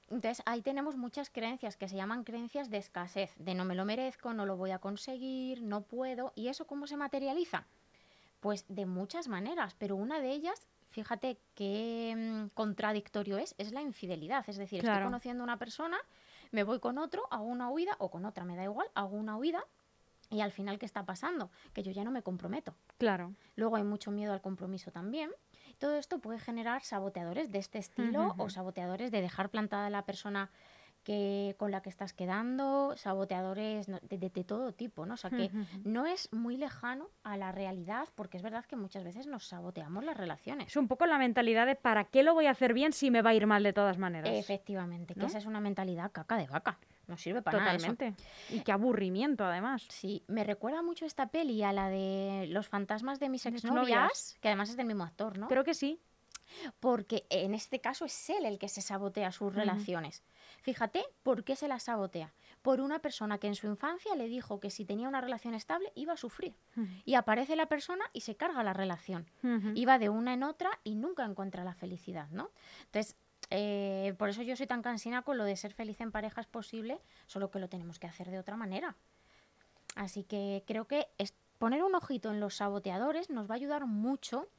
Entonces, 0.09 0.43
ahí 0.45 0.61
tenemos 0.61 0.97
muchas 0.97 1.29
creencias 1.29 1.77
que 1.77 1.87
se 1.87 1.95
llaman 1.95 2.25
creencias 2.25 2.69
de 2.69 2.77
escasez, 2.77 3.33
de 3.37 3.55
no 3.55 3.63
me 3.63 3.75
lo 3.75 3.85
merezco, 3.85 4.33
no 4.33 4.45
lo 4.45 4.57
voy 4.57 4.71
a 4.71 4.79
conseguir, 4.79 5.61
no 5.61 5.83
puedo. 5.83 6.33
¿Y 6.35 6.49
eso 6.49 6.67
cómo 6.67 6.87
se 6.87 6.97
materializa? 6.97 7.67
Pues 8.41 8.65
de 8.67 8.85
muchas 8.85 9.29
maneras, 9.29 9.77
pero 9.79 9.95
una 9.95 10.19
de 10.19 10.31
ellas, 10.31 10.67
fíjate 10.97 11.37
qué 11.53 12.15
mm, 12.17 12.55
contradictorio 12.55 13.37
es, 13.37 13.53
es 13.59 13.71
la 13.71 13.83
infidelidad. 13.83 14.43
Es 14.49 14.57
decir, 14.57 14.81
Claro. 14.81 14.95
estoy 14.95 15.05
conociendo 15.05 15.43
a 15.43 15.45
una 15.45 15.57
persona, 15.57 15.97
me 16.51 16.63
voy 16.63 16.79
con 16.79 16.97
otro, 16.97 17.27
hago 17.29 17.43
una 17.43 17.69
huida, 17.69 17.95
o 17.99 18.09
con 18.09 18.25
otra, 18.25 18.45
me 18.45 18.55
da 18.55 18.63
igual, 18.63 18.87
hago 18.95 19.15
una 19.15 19.37
huida, 19.37 19.63
y 20.31 20.41
al 20.41 20.51
final, 20.51 20.79
¿qué 20.79 20.87
está 20.87 21.05
pasando? 21.05 21.51
Que 21.73 21.83
yo 21.83 21.91
ya 21.91 22.03
no 22.03 22.09
me 22.09 22.23
comprometo. 22.23 22.73
Claro. 22.97 23.35
Luego 23.55 23.75
hay 23.75 23.83
mucho 23.83 24.09
miedo 24.09 24.33
al 24.33 24.41
compromiso 24.41 24.91
también. 24.91 25.29
Todo 25.77 25.95
esto 25.97 26.17
puede 26.17 26.39
generar 26.39 26.83
saboteadores 26.83 27.51
de 27.51 27.59
este 27.59 27.77
estilo 27.77 28.33
o 28.39 28.49
saboteadores 28.49 29.11
de 29.11 29.21
dejar 29.21 29.49
plantada 29.49 29.85
a 29.85 29.89
la 29.91 30.03
persona 30.03 30.49
que, 31.07 31.55
con 31.57 31.71
la 31.71 31.81
que 31.81 31.89
estás 31.89 32.11
quedando, 32.11 32.93
saboteadores 32.97 33.85
de, 33.87 33.97
de- 34.17 34.29
de 34.29 34.43
todo 34.43 34.73
tipo, 34.73 35.05
¿no? 35.05 35.13
O 35.13 35.17
sea 35.17 35.29
que 35.29 35.49
no 35.85 36.05
es 36.05 36.27
muy 36.33 36.57
lejano 36.57 37.09
a 37.23 37.37
la 37.37 37.53
realidad 37.53 38.09
porque 38.13 38.35
es 38.35 38.43
verdad 38.43 38.65
que 38.65 38.75
muchas 38.75 39.05
veces 39.05 39.25
nos 39.25 39.47
saboteamos 39.47 40.03
las 40.03 40.17
relaciones. 40.17 40.67
Es 40.67 40.75
un 40.75 40.89
poco 40.89 41.05
la 41.05 41.17
mentalidad 41.17 41.65
de 41.65 41.75
¿para 41.75 42.03
qué 42.03 42.23
lo 42.23 42.33
voy 42.33 42.47
a 42.47 42.51
hacer 42.51 42.73
bien 42.73 42.91
si 42.91 43.09
me 43.09 43.21
va 43.21 43.29
a 43.29 43.33
ir 43.33 43.47
mal 43.47 43.63
de 43.63 43.71
todas 43.71 43.97
maneras? 43.97 44.29
Efectivamente, 44.33 45.15
que 45.15 45.25
esa 45.25 45.37
es 45.37 45.45
una 45.45 45.61
mentalidad 45.61 46.11
caca 46.11 46.35
de 46.35 46.47
vaca. 46.47 46.77
No 47.07 47.15
sirve 47.15 47.41
para 47.41 47.59
nada. 47.59 47.75
eso. 47.75 47.87
Totalmente. 47.87 48.21
Y 48.53 48.59
qué 48.59 48.73
aburrimiento, 48.73 49.45
además. 49.45 49.85
Sí, 49.87 50.25
me 50.27 50.43
recuerda 50.43 50.81
mucho 50.81 51.05
esta 51.05 51.27
peli 51.27 51.63
a 51.63 51.71
la 51.71 51.87
de 51.87 52.47
Los 52.49 52.67
fantasmas 52.67 53.21
de 53.21 53.29
mis 53.29 53.45
exnovias, 53.45 54.35
que 54.41 54.49
además 54.49 54.71
es 54.71 54.75
del 54.75 54.87
mismo 54.87 55.05
actor, 55.05 55.37
¿no? 55.37 55.47
Creo 55.47 55.63
que 55.63 55.73
sí. 55.73 56.01
porque 56.81 57.25
en 57.29 57.53
este 57.53 57.79
caso 57.79 58.05
es 58.05 58.29
él 58.29 58.45
el 58.45 58.57
que 58.59 58.67
se 58.69 58.81
sabotea 58.81 59.31
sus 59.31 59.53
relaciones. 59.55 60.21
Fíjate 60.67 61.05
por 61.23 61.45
qué 61.45 61.55
se 61.55 61.69
las 61.69 61.83
sabotea. 61.83 62.33
Por 62.61 62.81
una 62.81 62.99
persona 62.99 63.37
que 63.37 63.47
en 63.47 63.55
su 63.55 63.67
infancia 63.67 64.13
le 64.15 64.27
dijo 64.27 64.59
que 64.59 64.69
si 64.69 64.83
tenía 64.83 65.07
una 65.07 65.21
relación 65.21 65.53
estable 65.53 65.93
iba 65.95 66.11
a 66.11 66.17
sufrir. 66.17 66.57
Y 67.05 67.13
aparece 67.13 67.55
la 67.55 67.67
persona 67.67 68.03
y 68.11 68.19
se 68.19 68.35
carga 68.35 68.63
la 68.63 68.73
relación. 68.73 69.31
Va 69.85 69.97
de 69.97 70.09
una 70.09 70.33
en 70.33 70.43
otra 70.43 70.69
y 70.83 70.95
nunca 70.95 71.23
encuentra 71.23 71.63
la 71.63 71.73
felicidad, 71.73 72.27
¿no? 72.31 72.51
Entonces, 72.83 73.15
eh, 73.49 74.13
por 74.17 74.27
eso 74.27 74.41
yo 74.41 74.57
soy 74.57 74.67
tan 74.67 74.81
cansina 74.81 75.21
con 75.21 75.37
lo 75.37 75.45
de 75.45 75.55
ser 75.55 75.73
feliz 75.73 76.01
en 76.01 76.11
pareja 76.11 76.41
es 76.41 76.47
posible, 76.47 76.99
solo 77.27 77.49
que 77.49 77.59
lo 77.59 77.69
tenemos 77.69 77.97
que 77.97 78.07
hacer 78.07 78.29
de 78.29 78.37
otra 78.37 78.57
manera. 78.57 78.97
Así 79.95 80.25
que 80.25 80.65
creo 80.67 80.85
que 80.85 81.07
poner 81.59 81.81
un 81.81 81.95
ojito 81.95 82.29
en 82.29 82.41
los 82.41 82.57
saboteadores 82.57 83.29
nos 83.29 83.49
va 83.49 83.53
a 83.53 83.55
ayudar 83.55 83.85
mucho, 83.85 84.49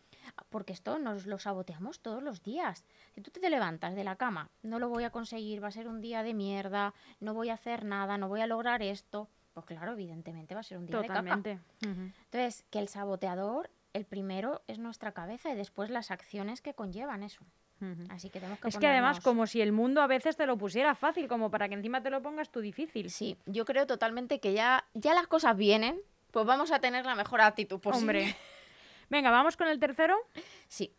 porque 0.48 0.72
esto 0.72 0.98
nos 0.98 1.26
lo 1.26 1.38
saboteamos 1.38 2.00
todos 2.00 2.22
los 2.22 2.42
días. 2.42 2.84
Si 3.14 3.20
tú 3.20 3.30
te 3.30 3.50
levantas 3.50 3.94
de 3.94 4.04
la 4.04 4.16
cama, 4.16 4.50
no 4.62 4.78
lo 4.78 4.88
voy 4.88 5.04
a 5.04 5.10
conseguir, 5.10 5.62
va 5.62 5.68
a 5.68 5.72
ser 5.72 5.88
un 5.88 6.00
día 6.00 6.22
de 6.22 6.34
mierda, 6.34 6.94
no 7.20 7.34
voy 7.34 7.50
a 7.50 7.54
hacer 7.54 7.84
nada, 7.84 8.18
no 8.18 8.28
voy 8.28 8.40
a 8.40 8.46
lograr 8.46 8.82
esto, 8.82 9.28
pues 9.54 9.66
claro, 9.66 9.92
evidentemente 9.92 10.54
va 10.54 10.60
a 10.60 10.64
ser 10.64 10.78
un 10.78 10.86
día 10.86 10.96
de 11.00 11.08
caca. 11.08 11.20
Totalmente. 11.20 11.58
Entonces, 11.80 12.64
que 12.70 12.78
el 12.78 12.88
saboteador, 12.88 13.70
el 13.92 14.04
primero 14.04 14.62
es 14.68 14.78
nuestra 14.78 15.12
cabeza 15.12 15.50
y 15.50 15.56
después 15.56 15.90
las 15.90 16.10
acciones 16.10 16.60
que 16.60 16.74
conllevan 16.74 17.22
eso. 17.22 17.44
Así 18.10 18.28
que 18.28 18.40
tenemos 18.40 18.58
que 18.58 18.68
Es 18.68 18.76
que 18.76 18.86
además, 18.86 19.20
como 19.20 19.46
si 19.46 19.60
el 19.60 19.72
mundo 19.72 20.02
a 20.02 20.06
veces 20.06 20.36
te 20.36 20.46
lo 20.46 20.58
pusiera 20.58 20.94
fácil, 20.94 21.28
como 21.28 21.50
para 21.50 21.68
que 21.68 21.74
encima 21.74 22.02
te 22.02 22.10
lo 22.10 22.22
pongas 22.22 22.50
tú 22.50 22.60
difícil. 22.60 23.10
Sí, 23.10 23.36
yo 23.46 23.64
creo 23.64 23.86
totalmente 23.86 24.40
que 24.40 24.52
ya, 24.52 24.84
ya 24.94 25.14
las 25.14 25.28
cosas 25.28 25.56
vienen, 25.56 26.00
pues 26.32 26.44
vamos 26.44 26.72
a 26.72 26.80
tener 26.80 27.06
la 27.06 27.14
mejor 27.14 27.40
actitud 27.40 27.78
posible. 27.78 28.20
Hombre. 28.20 28.36
Venga, 29.10 29.30
vamos 29.30 29.56
con 29.56 29.68
el 29.68 29.80
tercero. 29.80 30.16
Sí, 30.68 30.94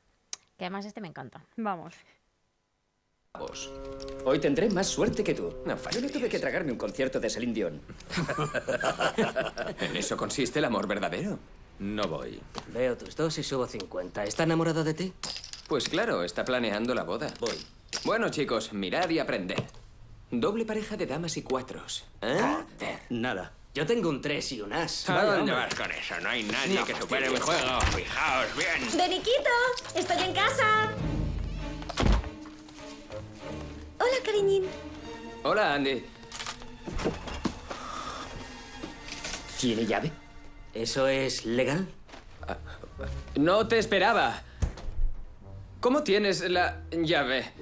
que 0.58 0.66
además 0.66 0.86
este 0.86 1.02
me 1.02 1.08
encanta. 1.08 1.46
Vamos. 1.58 1.96
Vos. 3.38 3.72
Hoy 4.26 4.40
tendré 4.40 4.70
más 4.70 4.88
suerte 4.88 5.24
que 5.24 5.36
tú. 5.36 5.54
No 5.66 5.78
Yo 5.92 6.02
no 6.02 6.10
tuve 6.10 6.30
que 6.30 6.40
tragarme 6.40 6.72
un 6.72 6.78
concierto 6.78 7.20
de 7.20 7.30
Celine 7.30 7.54
Dion. 7.54 7.82
¿En 9.80 9.96
eso 9.96 10.18
consiste 10.18 10.60
el 10.60 10.66
amor 10.66 10.88
verdadero? 10.88 11.38
No 11.78 12.04
voy. 12.08 12.42
Veo 12.74 12.98
tus 12.98 13.16
dos 13.16 13.38
y 13.38 13.44
subo 13.44 13.68
50. 13.68 14.24
¿Está 14.24 14.44
enamorado 14.44 14.84
de 14.84 14.94
ti? 14.94 15.14
Pues 15.68 15.88
claro, 15.88 16.24
está 16.24 16.44
planeando 16.44 16.96
la 16.96 17.04
boda. 17.04 17.32
Voy. 17.40 17.56
Bueno, 18.04 18.30
chicos, 18.30 18.74
mirad 18.74 19.10
y 19.10 19.20
aprended. 19.20 19.64
Doble 20.32 20.66
pareja 20.66 20.98
de 20.98 21.06
damas 21.06 21.38
y 21.38 21.44
cuatros. 21.44 22.06
¿Eh? 22.22 22.42
Nada. 23.10 23.54
Yo 23.74 23.86
tengo 23.86 24.10
un 24.10 24.20
3 24.20 24.52
y 24.54 24.62
un 24.62 24.74
as. 24.74 25.08
¿A 25.10 25.24
dónde 25.24 25.52
vas 25.52 25.74
con 25.76 25.92
eso? 25.92 26.20
No 26.22 26.30
hay 26.30 26.44
nadie 26.44 26.84
que 26.86 26.96
supere 26.96 27.30
mi 27.30 27.38
juego. 27.38 27.80
Fijaos 27.96 28.58
bien. 28.58 28.98
Beniquito, 28.98 29.50
estoy 29.96 30.24
en 30.24 30.34
casa. 30.34 30.92
Hola, 34.00 34.18
cariñín. 34.26 34.66
Hola, 35.44 35.76
Andy. 35.76 36.04
¿Tiene 39.60 39.86
llave? 39.86 40.12
¿Eso 40.74 41.08
es 41.08 41.46
legal? 41.46 41.88
No 43.36 43.68
te 43.68 43.78
esperaba. 43.78 44.42
¿Cómo 45.80 46.04
tienes 46.04 46.42
la 46.42 46.82
llave? 46.92 47.54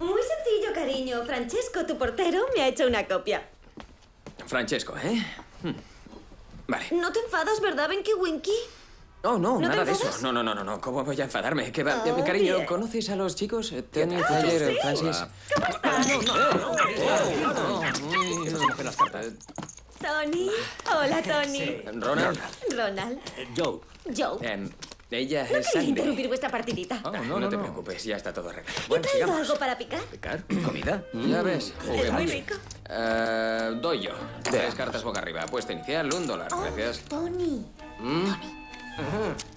Muy 0.00 0.20
sencillo, 0.20 0.74
cariño. 0.74 1.24
Francesco, 1.24 1.86
tu 1.86 1.96
portero, 1.96 2.46
me 2.56 2.62
ha 2.62 2.68
hecho 2.68 2.86
una 2.86 3.06
copia. 3.06 3.48
Francesco, 4.46 4.94
¿eh? 5.02 5.24
Hmm. 5.62 5.72
Vale. 6.66 6.86
No 6.92 7.12
te 7.12 7.20
enfadas, 7.20 7.60
¿verdad, 7.60 7.88
Benky 7.88 8.12
Winky? 8.14 8.52
Oh, 9.22 9.38
no, 9.38 9.54
¿No 9.58 9.60
te 9.60 9.68
nada 9.68 9.84
de 9.84 9.92
eso. 9.92 10.10
No, 10.20 10.32
no, 10.32 10.42
no, 10.42 10.54
no, 10.54 10.62
no. 10.64 10.80
¿Cómo 10.80 11.02
voy 11.02 11.18
a 11.18 11.24
enfadarme? 11.24 11.72
¿Qué 11.72 11.82
va? 11.82 12.02
Oh, 12.04 12.18
Eh, 12.18 12.24
Cariño, 12.24 12.56
bien. 12.56 12.66
¿conoces 12.66 13.08
a 13.08 13.16
los 13.16 13.34
chicos? 13.34 13.72
Eh, 13.72 13.82
Tony, 13.82 14.16
Tyler, 14.22 14.72
sí. 14.72 14.78
Francis. 14.82 15.24
Tony. 20.00 20.50
Hola, 20.90 21.22
Tony. 21.22 21.82
Ronald. 22.00 22.38
Ronald. 22.76 23.18
Joe. 23.56 23.80
Joe. 24.14 24.38
Em, 24.42 24.68
ella 25.18 25.40
No 25.42 25.46
es 25.46 25.50
quería 25.66 25.70
Sandy. 25.72 25.88
interrumpir 25.88 26.28
vuestra 26.28 26.48
partidita. 26.48 27.00
Oh, 27.04 27.10
no, 27.40 27.48
te 27.48 27.56
preocupes, 27.58 28.04
ya 28.04 28.16
está 28.16 28.32
todo 28.32 28.48
arreglado. 28.50 28.78
¿He 28.84 28.88
Bueno, 28.88 29.02
traído 29.02 29.26
sigamos. 29.26 29.48
algo 29.48 29.58
para 29.58 29.78
picar? 29.78 30.00
¿Picar? 30.04 30.44
¿Comida? 30.64 31.04
Ya 31.12 31.42
ves, 31.42 31.72
Es 31.92 32.12
muy 32.12 32.26
rico. 32.26 32.54
Eh, 32.88 33.70
doy 33.80 34.02
yo. 34.02 34.10
Tres 34.42 34.74
cartas 34.74 35.02
boca 35.02 35.20
arriba. 35.20 35.42
Apuesta 35.42 35.72
inicial, 35.72 36.12
un 36.12 36.26
dólar. 36.26 36.48
Oh, 36.52 36.60
Gracias. 36.62 37.00
Tony. 37.08 37.64
Mm. 38.00 38.24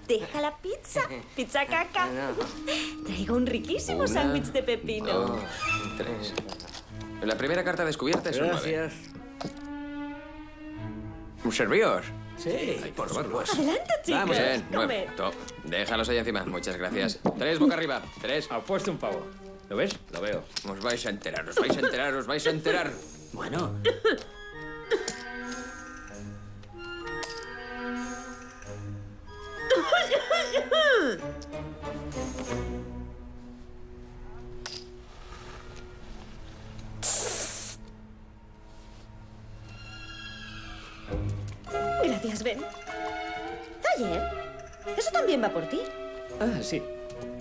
Deja 0.08 0.42
la 0.42 0.56
pizza. 0.58 1.02
Pizza 1.36 1.66
caca. 1.66 2.08
Traigo 3.06 3.36
un 3.36 3.46
riquísimo 3.46 4.00
Una, 4.00 4.08
sándwich 4.08 4.46
de 4.46 4.64
pepino. 4.64 5.14
Dos, 5.14 5.42
tres. 5.98 6.34
La 7.24 7.36
primera 7.38 7.64
carta 7.64 7.84
descubierta 7.86 8.30
es 8.30 8.38
un 8.38 8.48
nueve. 8.48 8.72
Gracias. 8.72 8.94
¿Servíos? 11.52 12.04
Sí. 12.38 12.80
Por 12.96 13.10
favor. 13.10 13.44
Adelante, 13.52 13.94
chicos. 14.04 14.20
Vamos, 14.22 14.38
bien. 14.38 14.68
Nueve. 14.72 15.10
Top. 15.16 15.34
Déjalos 15.64 16.10
ahí 16.10 16.18
encima. 16.18 16.46
Muchas 16.46 16.78
gracias. 16.78 17.20
Tres 17.38 17.60
boca 17.60 17.74
arriba. 17.74 18.02
Tres. 18.22 18.48
Apuesto 18.52 18.92
un 18.92 18.98
pavo. 18.98 19.26
¿Lo 19.70 19.76
ves? 19.76 19.98
Lo 20.12 20.22
veo. 20.22 20.44
Os 20.70 20.80
vais 20.80 21.06
a 21.06 21.10
enterar, 21.10 21.48
os 21.48 21.56
vais 21.56 21.76
a 21.76 21.80
enterar, 21.80 22.14
os 22.14 22.26
vais 22.26 22.46
a 22.48 22.50
enterar. 22.52 22.92
Bueno, 23.34 23.74
Gracias, 42.40 42.44
Ben. 42.44 42.66
Ayer. 43.98 44.22
Eso 44.98 45.12
también 45.12 45.44
va 45.44 45.50
por 45.50 45.68
ti. 45.68 45.82
Ah, 46.40 46.62
sí. 46.62 46.82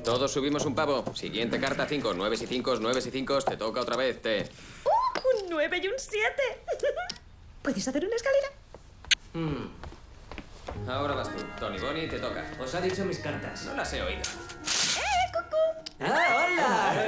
Todos 0.05 0.31
subimos 0.33 0.65
un 0.65 0.75
pavo. 0.75 1.05
Siguiente 1.15 1.61
carta, 1.61 1.87
cinco. 1.87 2.15
Nueves 2.15 2.41
y 2.43 2.47
cinco, 2.47 2.77
nueves 2.77 3.07
y 3.07 3.11
cinco. 3.11 3.39
Te 3.41 3.57
toca 3.57 3.81
otra 3.81 3.97
vez. 3.97 4.23
Te. 4.23 4.49
¡Uh! 4.85 5.45
Un 5.45 5.51
9 5.51 5.81
y 5.83 5.89
un 5.89 5.95
7. 5.97 6.29
¿Puedes 7.63 7.89
hacer 7.89 8.05
una 8.05 8.15
escalera? 8.15 8.49
Ahora 10.89 11.15
vas 11.15 11.35
tú. 11.35 11.43
Tony 11.59 11.79
Bonnie, 11.79 12.07
te 12.07 12.19
toca. 12.19 12.45
os 12.61 12.75
ha 12.75 12.81
dicho 12.81 13.05
mis 13.05 13.19
cartas. 13.19 13.65
No 13.65 13.75
las 13.75 13.93
he 13.93 14.03
oído. 14.03 14.23
¡Ah, 15.99 16.47
hola! 16.47 17.07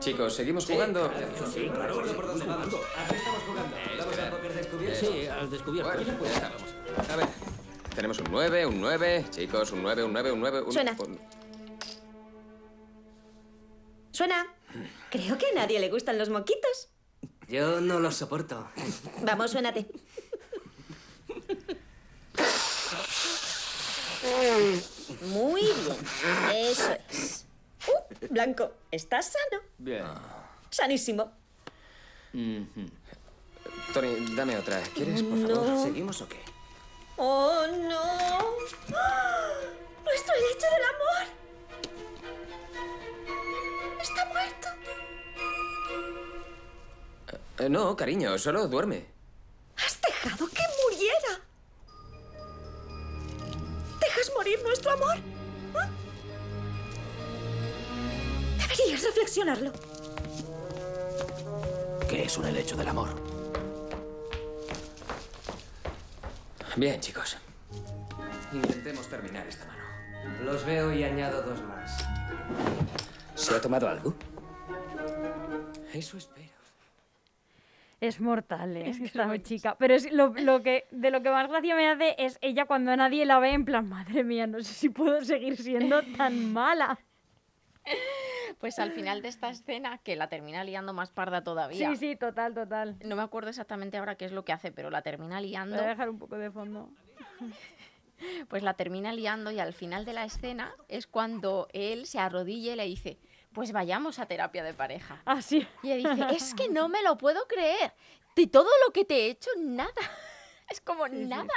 Chicos, 0.00 0.34
¿seguimos 0.34 0.66
jugando? 0.66 1.10
Sí, 1.52 1.70
claro. 1.72 2.02
¿Por 2.14 2.26
dónde 2.26 2.44
vamos? 2.44 2.66
Aquí 2.66 3.16
estamos 3.16 3.42
jugando. 3.42 3.76
¿Vamos 4.84 5.00
al 5.00 5.00
póker 5.00 5.00
descubierto? 5.00 5.22
Sí, 5.22 5.26
al 5.26 5.50
descubierto. 5.50 5.90
Bueno, 5.90 6.24
ya 6.24 6.32
estamos. 6.34 7.10
A 7.10 7.16
ver. 7.16 7.28
Tenemos 7.94 8.18
un 8.18 8.26
9, 8.30 8.66
un 8.66 8.80
9. 8.80 9.24
Chicos, 9.30 9.72
un 9.72 9.82
9, 9.82 10.04
un 10.04 10.12
9, 10.12 10.32
un 10.32 10.40
9. 10.40 10.62
Un... 10.62 10.72
Suena. 10.72 10.96
un- 10.98 11.20
Suena. 14.10 14.46
Creo 15.10 15.38
que 15.38 15.46
a 15.46 15.54
nadie 15.54 15.78
le 15.80 15.90
gustan 15.90 16.18
los 16.18 16.28
moquitos. 16.28 16.88
Yo 17.48 17.80
no 17.80 18.00
los 18.00 18.16
soporto. 18.16 18.68
Vamos, 19.22 19.50
suénate. 19.52 19.86
Muy 25.22 25.62
bien. 25.62 25.96
Eso 26.54 26.92
es. 27.10 27.46
Uh, 27.86 28.26
Blanco, 28.30 28.72
¿estás 28.90 29.26
sano? 29.32 29.62
Bien. 29.78 30.04
Sanísimo. 30.70 31.30
Tony, 33.92 34.34
dame 34.34 34.56
otra. 34.58 34.80
¿Quieres, 34.94 35.22
por 35.22 35.38
favor? 35.38 35.68
No. 35.68 35.82
¿Seguimos 35.82 36.20
o 36.22 36.28
qué? 36.28 36.40
¡Oh, 37.16 37.66
no! 37.66 38.00
¡Ah! 38.96 39.50
¡Nuestro 40.04 40.34
lecho 40.34 40.66
del 40.74 40.84
amor! 40.94 41.24
¡Está 44.02 44.24
muerto! 44.26 44.68
Eh, 47.58 47.68
no, 47.68 47.96
cariño, 47.96 48.36
solo 48.38 48.66
duerme. 48.66 49.06
¿Has 49.76 50.00
dejado 50.00 50.48
que 50.48 50.62
muriera? 50.82 51.40
¿Dejas 54.00 54.32
morir 54.34 54.60
nuestro 54.64 54.90
amor? 54.92 55.16
¿Ah? 55.74 55.88
Deberías 58.58 59.04
reflexionarlo. 59.04 59.72
¿Qué 62.08 62.24
es 62.24 62.36
un 62.36 62.46
helecho 62.46 62.76
del 62.76 62.88
amor? 62.88 63.33
Bien, 66.76 67.00
chicos. 67.00 67.38
Intentemos 68.52 69.08
terminar 69.08 69.46
esta 69.46 69.64
mano. 69.66 69.84
Los 70.44 70.64
veo 70.66 70.92
y 70.92 71.04
añado 71.04 71.42
dos 71.42 71.62
más. 71.62 72.04
¿Se 73.36 73.54
ha 73.54 73.60
tomado 73.60 73.88
algo? 73.88 74.14
Eso 75.92 76.18
espero. 76.18 76.44
Es 78.00 78.20
mortal, 78.20 78.76
¿eh? 78.76 78.90
esta 78.90 79.42
chica. 79.42 79.76
Pero 79.78 79.94
es 79.94 80.12
lo, 80.12 80.34
lo 80.34 80.62
que, 80.62 80.86
de 80.90 81.10
lo 81.10 81.22
que 81.22 81.30
más 81.30 81.48
gracia 81.48 81.76
me 81.76 81.88
hace 81.88 82.16
es 82.18 82.38
ella 82.42 82.66
cuando 82.66 82.94
nadie 82.96 83.24
la 83.24 83.38
ve 83.38 83.52
en 83.52 83.64
plan, 83.64 83.88
madre 83.88 84.24
mía, 84.24 84.46
no 84.46 84.60
sé 84.60 84.74
si 84.74 84.88
puedo 84.88 85.24
seguir 85.24 85.56
siendo 85.56 86.02
tan 86.16 86.52
mala. 86.52 86.98
Pues 88.64 88.78
al 88.78 88.92
final 88.92 89.20
de 89.20 89.28
esta 89.28 89.50
escena, 89.50 89.98
que 89.98 90.16
la 90.16 90.30
termina 90.30 90.64
liando 90.64 90.94
más 90.94 91.10
parda 91.10 91.44
todavía. 91.44 91.90
Sí, 91.90 91.96
sí, 91.96 92.16
total, 92.16 92.54
total. 92.54 92.96
No 93.04 93.14
me 93.14 93.20
acuerdo 93.20 93.50
exactamente 93.50 93.98
ahora 93.98 94.14
qué 94.14 94.24
es 94.24 94.32
lo 94.32 94.42
que 94.42 94.54
hace, 94.54 94.72
pero 94.72 94.88
la 94.88 95.02
termina 95.02 95.38
liando. 95.38 95.76
Voy 95.76 95.84
a 95.84 95.88
dejar 95.88 96.08
un 96.08 96.18
poco 96.18 96.38
de 96.38 96.50
fondo. 96.50 96.88
Pues 98.48 98.62
la 98.62 98.72
termina 98.72 99.12
liando 99.12 99.50
y 99.50 99.58
al 99.58 99.74
final 99.74 100.06
de 100.06 100.14
la 100.14 100.24
escena 100.24 100.74
es 100.88 101.06
cuando 101.06 101.68
él 101.74 102.06
se 102.06 102.18
arrodilla 102.20 102.72
y 102.72 102.76
le 102.76 102.86
dice, 102.86 103.18
pues 103.52 103.72
vayamos 103.72 104.18
a 104.18 104.24
terapia 104.24 104.64
de 104.64 104.72
pareja. 104.72 105.20
Ah, 105.26 105.42
sí. 105.42 105.66
Y 105.82 105.92
ella 105.92 106.14
dice, 106.14 106.34
es 106.34 106.54
que 106.54 106.70
no 106.70 106.88
me 106.88 107.02
lo 107.02 107.18
puedo 107.18 107.46
creer. 107.46 107.92
De 108.34 108.46
todo 108.46 108.70
lo 108.86 108.92
que 108.94 109.04
te 109.04 109.26
he 109.26 109.30
hecho, 109.30 109.50
nada. 109.58 109.90
Es 110.70 110.80
como 110.80 111.04
Sí, 111.06 111.16
sí, 111.16 111.24
nada. 111.26 111.48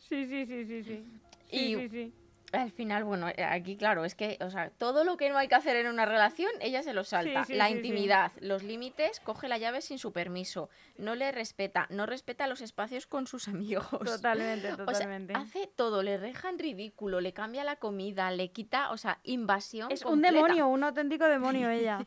Sí, 0.00 0.26
sí, 0.26 0.46
sí, 0.46 0.64
sí, 0.66 0.82
sí. 0.82 0.82
Sí, 0.82 1.56
Y- 1.56 1.76
sí, 1.76 1.88
sí. 1.90 2.14
Al 2.52 2.72
final, 2.72 3.04
bueno, 3.04 3.28
eh, 3.28 3.44
aquí 3.44 3.76
claro, 3.76 4.04
es 4.04 4.14
que, 4.14 4.36
o 4.40 4.50
sea, 4.50 4.70
todo 4.70 5.04
lo 5.04 5.16
que 5.16 5.28
no 5.30 5.38
hay 5.38 5.48
que 5.48 5.54
hacer 5.54 5.76
en 5.76 5.86
una 5.86 6.04
relación, 6.04 6.50
ella 6.60 6.82
se 6.82 6.92
lo 6.92 7.04
salta. 7.04 7.44
sí, 7.44 7.54
la 7.54 7.68
sí, 7.68 7.74
intimidad, 7.74 8.32
los 8.40 8.62
límites, 8.62 9.20
coge 9.20 9.48
la 9.48 9.58
llave 9.58 9.80
sin 9.80 9.98
su 9.98 10.12
permiso, 10.12 10.68
no 10.96 11.14
le 11.14 11.30
respeta, 11.32 11.86
no 11.90 12.06
respeta 12.06 12.46
los 12.46 12.60
espacios 12.60 13.06
con 13.06 13.26
sus 13.26 13.48
amigos. 13.48 13.86
Totalmente, 14.04 14.72
O 14.72 14.76
sea, 14.76 14.86
totalmente. 14.86 15.34
hace 15.34 15.68
todo, 15.68 16.02
le 16.02 16.16
reja 16.16 16.48
en 16.48 16.58
ridículo, 16.58 17.20
le 17.20 17.32
cambia 17.32 17.62
la 17.62 17.76
comida, 17.76 18.30
le 18.30 18.50
quita, 18.50 18.90
o 18.90 18.96
sea, 18.96 19.20
invasión. 19.22 19.92
es 19.92 20.04
un 20.04 20.22
demonio, 20.22 20.66
un 20.68 20.82
auténtico 20.84 21.26
demonio 21.26 21.70
ella. 21.70 22.06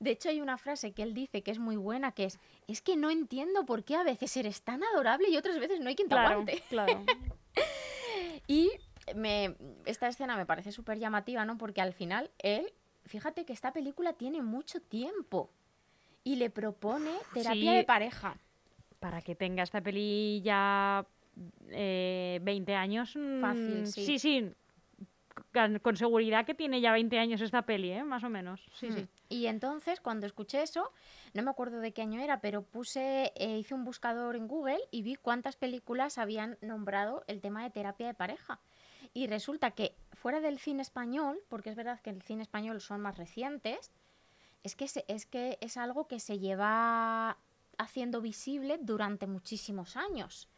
De 0.00 0.10
hecho, 0.10 0.28
hay 0.28 0.40
una 0.40 0.58
frase 0.58 0.92
que 0.92 1.02
él 1.02 1.14
dice 1.14 1.42
que 1.42 1.50
es 1.50 1.58
muy 1.58 1.76
buena, 1.76 2.12
que 2.12 2.24
es, 2.24 2.38
es 2.66 2.82
que 2.82 2.96
no 2.96 3.10
entiendo 3.10 3.64
por 3.64 3.84
qué 3.84 3.96
a 3.96 4.02
veces 4.02 4.36
eres 4.36 4.62
tan 4.62 4.82
adorable 4.82 5.28
y 5.28 5.36
otras 5.36 5.58
veces 5.58 5.80
no 5.80 5.88
hay 5.88 5.94
quien 5.94 6.08
te 6.08 6.14
claro, 6.14 6.30
aguante. 6.30 6.62
claro. 6.68 7.04
Y 8.46 8.72
me, 9.14 9.54
esta 9.86 10.08
escena 10.08 10.36
me 10.36 10.46
parece 10.46 10.72
súper 10.72 10.98
llamativa, 10.98 11.44
¿no? 11.44 11.58
Porque 11.58 11.80
al 11.80 11.92
final 11.92 12.30
él, 12.38 12.72
fíjate 13.04 13.44
que 13.44 13.52
esta 13.52 13.72
película 13.72 14.12
tiene 14.14 14.42
mucho 14.42 14.80
tiempo 14.80 15.50
y 16.22 16.36
le 16.36 16.50
propone 16.50 17.10
terapia 17.32 17.70
Sí. 17.72 17.76
de 17.76 17.84
pareja. 17.84 18.36
Para 19.00 19.20
que 19.20 19.34
tenga 19.34 19.62
esta 19.62 19.80
peli 19.82 20.40
ya 20.42 21.04
eh, 21.70 22.38
20 22.42 22.74
años. 22.74 23.14
mm, 23.16 23.40
Fácil, 23.40 23.86
sí. 23.86 24.06
Sí, 24.06 24.18
sí. 24.18 24.52
Con, 25.52 25.78
con 25.80 25.96
seguridad 25.96 26.46
que 26.46 26.54
tiene 26.54 26.80
ya 26.80 26.92
20 26.92 27.18
años 27.18 27.40
esta 27.40 27.62
peli, 27.62 27.90
¿eh? 27.90 28.04
Más 28.04 28.22
o 28.24 28.28
menos. 28.28 28.60
Sí, 28.74 28.90
sí. 28.92 29.02
Mm. 29.02 29.08
Y 29.28 29.46
entonces, 29.46 30.00
cuando 30.00 30.26
escuché 30.26 30.62
eso, 30.62 30.92
no 31.32 31.42
me 31.42 31.50
acuerdo 31.50 31.80
de 31.80 31.92
qué 31.92 32.02
año 32.02 32.20
era, 32.20 32.40
pero 32.40 32.62
puse, 32.62 33.32
eh, 33.36 33.58
hice 33.58 33.74
un 33.74 33.84
buscador 33.84 34.36
en 34.36 34.46
Google 34.48 34.78
y 34.92 35.02
vi 35.02 35.16
cuántas 35.16 35.56
películas 35.56 36.18
habían 36.18 36.56
nombrado 36.60 37.24
el 37.26 37.40
tema 37.40 37.62
de 37.64 37.70
terapia 37.70 38.06
de 38.06 38.14
pareja. 38.14 38.60
Y 39.14 39.26
resulta 39.28 39.70
que 39.70 39.94
fuera 40.12 40.40
del 40.40 40.58
cine 40.58 40.82
español, 40.82 41.40
porque 41.48 41.70
es 41.70 41.76
verdad 41.76 42.00
que 42.00 42.10
el 42.10 42.20
cine 42.22 42.42
español 42.42 42.80
son 42.80 43.00
más 43.00 43.16
recientes, 43.16 43.92
es 44.64 44.74
que, 44.74 44.88
se- 44.88 45.04
es 45.08 45.24
que 45.26 45.56
es 45.60 45.76
algo 45.76 46.06
que 46.08 46.18
se 46.20 46.38
lleva 46.38 47.36
haciendo 47.78 48.20
visible 48.20 48.78
durante 48.80 49.26
muchísimos 49.26 49.96
años. 49.96 50.48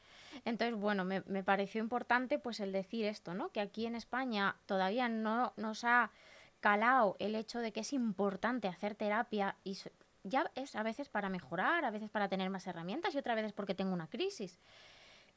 Entonces, 0.45 0.79
bueno, 0.79 1.05
me, 1.05 1.23
me 1.27 1.43
pareció 1.43 1.81
importante 1.83 2.39
pues 2.39 2.61
el 2.61 2.73
decir 2.73 3.07
esto, 3.07 3.35
¿no? 3.35 3.51
Que 3.51 3.61
aquí 3.61 3.87
en 3.87 3.95
España 3.95 4.57
todavía 4.67 5.09
no 5.09 5.53
nos 5.57 5.85
ha 5.85 6.11
calado 6.61 7.17
el 7.19 7.35
hecho 7.35 7.59
de 7.61 7.73
que 7.73 7.81
es 7.81 7.93
importante 7.93 8.69
hacer 8.69 8.95
terapia 8.95 9.57
y 9.65 9.77
ya 10.25 10.51
es 10.55 10.75
a 10.77 10.83
veces 10.83 11.09
para 11.09 11.29
mejorar, 11.29 11.85
a 11.85 11.91
veces 11.91 12.11
para 12.11 12.29
tener 12.29 12.51
más 12.51 12.67
herramientas 12.67 13.15
y 13.15 13.19
otras 13.19 13.37
veces 13.37 13.53
porque 13.53 13.75
tengo 13.75 13.93
una 13.93 14.09
crisis. 14.09 14.59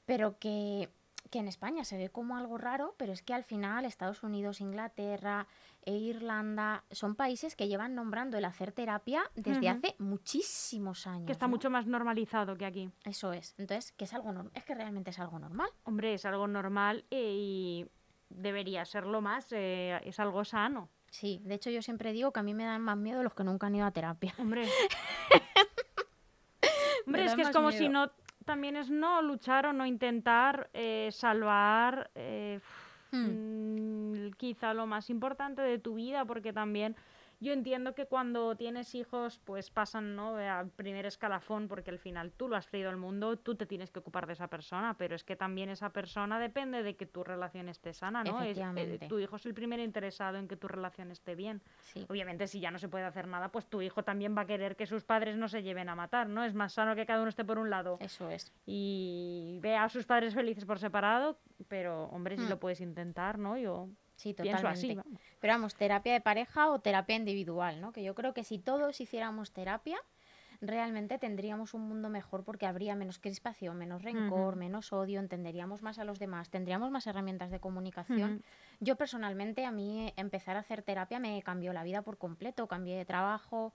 Pero 0.06 0.38
que, 0.40 0.90
que 1.30 1.40
en 1.40 1.48
España 1.48 1.84
se 1.84 1.98
ve 1.98 2.10
como 2.10 2.38
algo 2.38 2.58
raro, 2.58 2.96
pero 2.98 3.14
es 3.14 3.22
que 3.22 3.34
al 3.34 3.44
final 3.44 3.86
Estados 3.86 4.24
Unidos, 4.24 4.62
Inglaterra 4.62 5.48
e 5.86 5.96
Irlanda 5.96 6.84
son 6.92 7.16
países 7.16 7.56
que 7.56 7.68
llevan 7.68 7.96
nombrando 7.96 8.38
el 8.38 8.46
hacer 8.46 8.72
terapia 8.72 9.24
desde 9.36 9.70
hace 9.70 9.96
muchísimos 10.00 11.08
años. 11.08 11.26
Que 11.26 11.32
está 11.32 11.48
¿no? 11.48 11.52
mucho 11.52 11.70
más 11.70 11.86
normalizado 11.86 12.58
que 12.58 12.66
aquí. 12.66 12.92
Eso 13.06 13.34
es. 13.34 13.56
Entonces, 13.58 13.92
que 13.92 14.06
es 14.06 14.14
algo. 14.14 14.34
Es 14.54 14.64
que 14.64 14.76
realmente 14.76 15.12
es 15.12 15.20
algo 15.20 15.40
normal. 15.40 15.70
Hombre, 15.84 16.14
es 16.14 16.26
algo 16.26 16.48
normal 16.48 17.06
eh, 17.12 17.34
y 17.36 17.88
debería 18.30 18.86
serlo 18.86 19.22
más. 19.22 19.48
eh, 19.52 20.00
es 20.04 20.20
algo 20.20 20.44
sano. 20.46 20.90
Sí, 21.12 21.42
de 21.44 21.56
hecho 21.56 21.70
yo 21.70 21.82
siempre 21.82 22.12
digo 22.12 22.32
que 22.32 22.40
a 22.40 22.44
mí 22.44 22.54
me 22.54 22.66
dan 22.66 22.82
más 22.82 22.98
miedo 22.98 23.24
los 23.24 23.34
que 23.34 23.44
nunca 23.44 23.68
han 23.68 23.76
ido 23.76 23.86
a 23.86 23.92
terapia. 23.92 24.34
Hombre. 24.38 24.68
Hombre, 27.06 27.26
es 27.26 27.36
que 27.36 27.42
es 27.42 27.50
como 27.50 27.72
si 27.72 27.90
no. 27.90 28.12
También 28.46 28.76
es 28.76 28.90
no 28.90 29.22
luchar 29.22 29.66
o 29.66 29.74
no 29.74 29.86
intentar 29.86 30.70
eh, 30.74 31.10
salvar 31.12 32.10
eh, 32.16 32.60
mm, 33.12 34.32
quizá 34.38 34.74
lo 34.74 34.88
más 34.88 35.10
importante 35.10 35.62
de 35.62 35.78
tu 35.78 35.96
vida, 35.96 36.26
porque 36.26 36.54
también 36.54 36.96
yo 37.40 37.54
entiendo 37.54 37.96
que 37.96 38.06
cuando 38.06 38.56
tienes 38.56 38.94
hijos, 38.96 39.40
pues 39.46 39.72
pasan 39.72 40.16
¿no? 40.16 40.36
al 40.36 40.70
primer 40.70 41.06
escalafón, 41.06 41.68
porque 41.68 41.90
al 41.92 42.00
final 42.00 42.32
tú 42.32 42.48
lo 42.48 42.56
has 42.56 42.68
traído 42.68 42.90
al 42.90 42.98
mundo, 42.98 43.38
tú 43.38 43.56
te 43.56 43.66
tienes 43.66 43.92
que 43.92 44.00
ocupar 44.00 44.28
de 44.28 44.34
esa 44.34 44.48
persona, 44.48 44.96
pero 44.98 45.16
es 45.16 45.24
que 45.24 45.36
también 45.36 45.70
esa 45.70 45.90
persona 45.92 46.40
depende 46.40 46.84
de 46.84 46.96
que 46.96 47.06
tu 47.06 47.24
relación 47.24 47.70
esté 47.70 47.94
sana, 47.94 48.24
¿no? 48.24 48.42
Es- 48.42 48.58
eh, 48.58 49.00
tu 49.08 49.20
hijo 49.20 49.38
es 49.38 49.46
el 49.46 49.54
primer 49.54 49.80
interesado 49.80 50.38
en 50.38 50.48
que 50.48 50.58
tu 50.58 50.68
relación 50.68 51.12
esté 51.12 51.36
bien. 51.36 51.62
Sí. 51.82 52.06
Obviamente, 52.10 52.48
si 52.48 52.60
ya 52.60 52.72
no 52.72 52.80
se 52.80 52.90
puede 52.90 53.06
hacer 53.06 53.28
nada, 53.28 53.50
pues 53.50 53.66
tu 53.68 53.82
hijo 53.82 54.04
también 54.04 54.36
va 54.38 54.42
a 54.42 54.46
querer 54.46 54.76
que 54.76 54.86
sus 54.86 55.04
padres 55.04 55.38
no 55.38 55.48
se 55.48 55.64
lleven 55.64 55.90
a 55.90 55.96
matar, 55.96 56.28
¿no? 56.30 56.44
Es 56.44 56.54
más 56.54 56.74
sano 56.74 56.96
que 56.96 57.06
cada 57.06 57.22
uno 57.22 57.30
esté 57.30 57.46
por 57.46 57.58
un 57.60 57.70
lado 57.70 57.98
Eso 58.02 58.30
es. 58.30 58.52
y 58.66 59.60
vea 59.62 59.84
a 59.84 59.90
sus 59.90 60.06
padres 60.06 60.34
felices 60.34 60.66
por 60.66 60.80
separado, 60.80 61.40
pero 61.68 62.06
hombre, 62.06 62.38
si 62.38 62.44
Hmm. 62.44 62.50
lo 62.50 62.60
puedes 62.60 62.82
intentar, 62.82 63.38
¿no? 63.40 63.58
Yo 63.58 63.90
Sí, 64.20 64.34
totalmente. 64.34 64.68
así. 64.68 64.96
vamos. 64.96 65.22
Pero 65.40 65.54
vamos, 65.54 65.76
terapia 65.76 66.12
de 66.12 66.20
pareja 66.20 66.70
o 66.72 66.80
terapia 66.80 67.16
individual, 67.16 67.80
¿no? 67.80 67.94
Que 67.94 68.04
yo 68.04 68.14
creo 68.16 68.34
que 68.34 68.44
si 68.44 68.60
todos 68.60 69.00
hiciéramos 69.00 69.54
terapia, 69.54 69.98
realmente 70.60 71.18
tendríamos 71.18 71.74
un 71.74 71.88
mundo 71.88 72.10
mejor 72.10 72.44
porque 72.44 72.66
habría 72.66 72.96
menos 72.96 73.18
crispación, 73.18 73.78
menos 73.78 74.04
rencor, 74.04 74.58
menos 74.58 74.92
odio, 74.92 75.22
entenderíamos 75.22 75.82
más 75.82 76.00
a 76.00 76.04
los 76.04 76.20
demás, 76.20 76.50
tendríamos 76.50 76.92
más 76.92 77.08
herramientas 77.08 77.50
de 77.50 77.62
comunicación. 77.62 78.44
Yo 78.82 78.98
personalmente, 78.98 79.64
a 79.66 79.72
mí 79.72 80.14
empezar 80.18 80.58
a 80.58 80.60
hacer 80.60 80.82
terapia 80.82 81.20
me 81.20 81.42
cambió 81.42 81.72
la 81.72 81.84
vida 81.84 82.02
por 82.02 82.18
completo, 82.18 82.68
cambié 82.68 82.98
de 82.98 83.06
trabajo, 83.06 83.74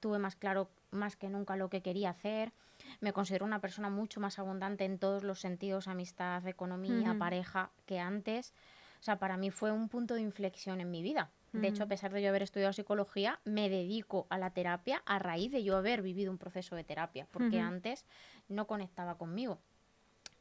tuve 0.00 0.18
más 0.18 0.34
claro 0.34 0.68
más 0.90 1.14
que 1.14 1.28
nunca 1.28 1.54
lo 1.54 1.70
que 1.70 1.80
quería 1.80 2.10
hacer, 2.10 2.52
me 3.00 3.12
considero 3.12 3.44
una 3.44 3.60
persona 3.60 3.88
mucho 3.88 4.18
más 4.20 4.40
abundante 4.40 4.84
en 4.84 4.98
todos 4.98 5.22
los 5.22 5.40
sentidos, 5.40 5.86
amistad, 5.86 6.44
economía, 6.46 7.14
pareja, 7.18 7.70
que 7.86 8.00
antes. 8.00 8.52
O 9.00 9.02
sea, 9.02 9.18
para 9.18 9.36
mí 9.36 9.50
fue 9.50 9.72
un 9.72 9.88
punto 9.88 10.14
de 10.14 10.22
inflexión 10.22 10.80
en 10.80 10.90
mi 10.90 11.02
vida. 11.02 11.30
De 11.52 11.68
hecho, 11.68 11.84
a 11.84 11.86
pesar 11.86 12.12
de 12.12 12.20
yo 12.20 12.28
haber 12.28 12.42
estudiado 12.42 12.72
psicología, 12.74 13.40
me 13.44 13.70
dedico 13.70 14.26
a 14.28 14.36
la 14.36 14.50
terapia 14.50 15.02
a 15.06 15.18
raíz 15.18 15.50
de 15.52 15.64
yo 15.64 15.76
haber 15.76 16.02
vivido 16.02 16.30
un 16.30 16.36
proceso 16.36 16.76
de 16.76 16.84
terapia, 16.84 17.26
porque 17.30 17.60
antes 17.60 18.04
no 18.48 18.66
conectaba 18.66 19.16
conmigo. 19.16 19.58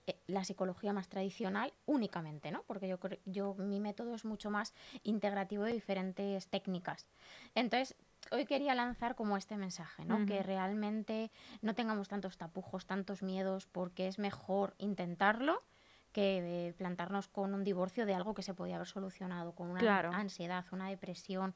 Eh, 0.08 0.18
La 0.28 0.44
psicología 0.44 0.92
más 0.92 1.08
tradicional 1.08 1.72
únicamente, 1.86 2.52
¿no? 2.52 2.64
Porque 2.64 2.88
yo, 2.88 3.00
yo 3.26 3.54
mi 3.56 3.80
método 3.80 4.14
es 4.14 4.26
mucho 4.26 4.52
más 4.52 4.74
integrativo 5.04 5.64
de 5.64 5.72
diferentes 5.72 6.48
técnicas. 6.48 7.08
Entonces, 7.56 7.96
hoy 8.32 8.46
quería 8.46 8.76
lanzar 8.76 9.16
como 9.16 9.38
este 9.38 9.56
mensaje, 9.56 10.04
¿no? 10.04 10.26
Que 10.26 10.44
realmente 10.44 11.32
no 11.62 11.76
tengamos 11.76 12.10
tantos 12.10 12.38
tapujos, 12.38 12.86
tantos 12.86 13.24
miedos, 13.24 13.68
porque 13.68 14.08
es 14.08 14.20
mejor 14.20 14.76
intentarlo 14.80 15.64
que 16.16 16.68
eh, 16.70 16.74
plantarnos 16.78 17.28
con 17.28 17.54
un 17.54 17.66
divorcio 17.66 18.06
de 18.06 18.14
algo 18.14 18.34
que 18.34 18.42
se 18.42 18.54
podía 18.54 18.76
haber 18.78 18.88
solucionado 18.88 19.52
con 19.52 19.70
una 19.70 19.82
Claro. 19.82 20.12
ansiedad, 20.14 20.64
una 20.72 20.88
depresión, 20.88 21.54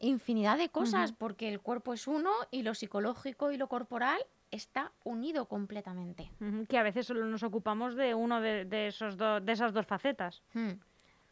infinidad 0.00 0.56
de 0.56 0.70
cosas, 0.70 1.12
porque 1.12 1.50
el 1.50 1.60
cuerpo 1.60 1.92
es 1.92 2.06
uno 2.06 2.30
y 2.50 2.62
lo 2.62 2.74
psicológico 2.74 3.52
y 3.52 3.58
lo 3.58 3.68
corporal 3.68 4.18
está 4.50 4.92
unido 5.04 5.48
completamente. 5.48 6.30
Que 6.66 6.78
a 6.78 6.82
veces 6.82 7.06
solo 7.06 7.26
nos 7.26 7.42
ocupamos 7.42 7.94
de 7.94 8.14
uno 8.14 8.40
de, 8.40 8.64
de 8.64 8.86
esos 8.88 9.18
do- 9.18 9.40
de 9.40 9.52
esas 9.52 9.74
dos 9.74 9.84
facetas. 9.86 10.42
Hmm. 10.54 10.72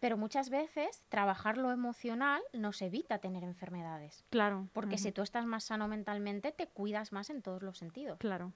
Pero 0.00 0.16
muchas 0.16 0.48
veces 0.50 1.04
trabajar 1.10 1.58
lo 1.58 1.70
emocional 1.70 2.42
nos 2.52 2.80
evita 2.82 3.18
tener 3.18 3.44
enfermedades. 3.44 4.24
Claro. 4.30 4.68
Porque 4.72 4.96
si 4.98 5.12
tú 5.12 5.22
estás 5.22 5.44
más 5.46 5.64
sano 5.64 5.88
mentalmente, 5.88 6.52
te 6.52 6.66
cuidas 6.66 7.12
más 7.12 7.30
en 7.30 7.42
todos 7.42 7.62
los 7.62 7.78
sentidos. 7.78 8.18
Claro. 8.18 8.52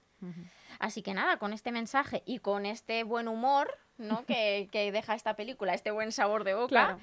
Así 0.79 1.03
que 1.03 1.13
nada, 1.13 1.37
con 1.37 1.53
este 1.53 1.71
mensaje 1.71 2.23
y 2.25 2.39
con 2.39 2.65
este 2.65 3.03
buen 3.03 3.27
humor 3.27 3.77
¿no? 3.97 4.25
que, 4.25 4.67
que 4.71 4.91
deja 4.91 5.13
esta 5.13 5.35
película, 5.35 5.73
este 5.73 5.91
buen 5.91 6.11
sabor 6.11 6.43
de 6.43 6.55
boca, 6.55 6.67
Claro. 6.67 6.99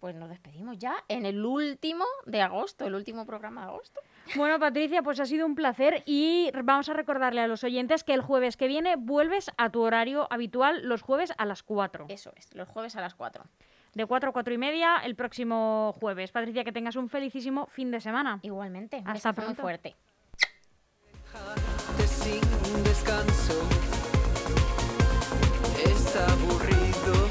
pues 0.00 0.14
nos 0.14 0.30
despedimos 0.30 0.78
ya 0.78 0.94
en 1.08 1.26
el 1.26 1.44
último 1.44 2.06
de 2.24 2.40
agosto, 2.40 2.86
el 2.86 2.94
último 2.94 3.26
programa 3.26 3.60
de 3.62 3.68
agosto. 3.68 4.00
Bueno, 4.36 4.58
Patricia, 4.58 5.02
pues 5.02 5.20
ha 5.20 5.26
sido 5.26 5.44
un 5.44 5.54
placer 5.54 6.02
y 6.06 6.50
vamos 6.64 6.88
a 6.88 6.94
recordarle 6.94 7.40
a 7.42 7.46
los 7.46 7.62
oyentes 7.62 8.04
que 8.04 8.14
el 8.14 8.22
jueves 8.22 8.56
que 8.56 8.68
viene 8.68 8.96
vuelves 8.96 9.50
a 9.58 9.68
tu 9.70 9.82
horario 9.82 10.26
habitual 10.30 10.82
los 10.88 11.02
jueves 11.02 11.32
a 11.36 11.44
las 11.44 11.62
4. 11.62 12.06
Eso 12.08 12.32
es, 12.36 12.54
los 12.54 12.68
jueves 12.68 12.96
a 12.96 13.00
las 13.02 13.14
4. 13.14 13.44
De 13.94 14.06
4 14.06 14.30
a 14.30 14.32
4 14.32 14.54
y 14.54 14.58
media 14.58 14.96
el 15.04 15.14
próximo 15.14 15.94
jueves. 16.00 16.30
Patricia, 16.32 16.64
que 16.64 16.72
tengas 16.72 16.96
un 16.96 17.08
felicísimo 17.10 17.66
fin 17.66 17.90
de 17.90 18.00
semana. 18.00 18.38
Igualmente, 18.42 18.96
Hasta 18.98 19.12
besazo 19.12 19.40
muy 19.42 19.44
pronto. 19.44 19.62
fuerte. 19.62 19.94
Dejarte 21.32 22.06
sin 22.06 22.84
descanso 22.84 23.60
es 25.84 26.16
aburrido. 26.16 27.28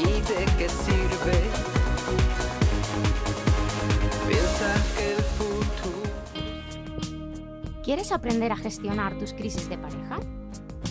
¿Y 0.00 0.20
de 0.20 0.44
qué 0.58 0.68
sirve 0.68 1.40
pensar 4.28 4.80
que 4.96 5.12
el 5.12 5.22
futuro 5.22 6.12
¿Quieres 7.82 8.12
aprender 8.12 8.52
a 8.52 8.56
gestionar 8.56 9.18
tus 9.18 9.32
crisis 9.32 9.68
de 9.68 9.78
pareja? 9.78 10.18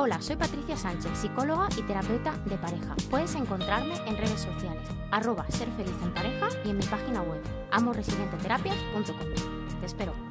Hola, 0.00 0.22
soy 0.22 0.36
Patricia 0.36 0.76
Sánchez, 0.76 1.10
psicóloga 1.18 1.68
y 1.76 1.82
terapeuta 1.82 2.32
de 2.44 2.56
pareja. 2.56 2.94
Puedes 3.10 3.34
encontrarme 3.34 3.96
en 4.06 4.16
redes 4.16 4.42
sociales, 4.42 4.86
arroba 5.10 5.44
ser 5.50 5.68
feliz 5.72 5.96
en 6.04 6.14
pareja 6.14 6.50
y 6.64 6.70
en 6.70 6.78
mi 6.78 6.84
página 6.84 7.20
web, 7.20 7.42
amorresilienteterapias.com. 7.72 9.80
Te 9.80 9.86
espero. 9.86 10.27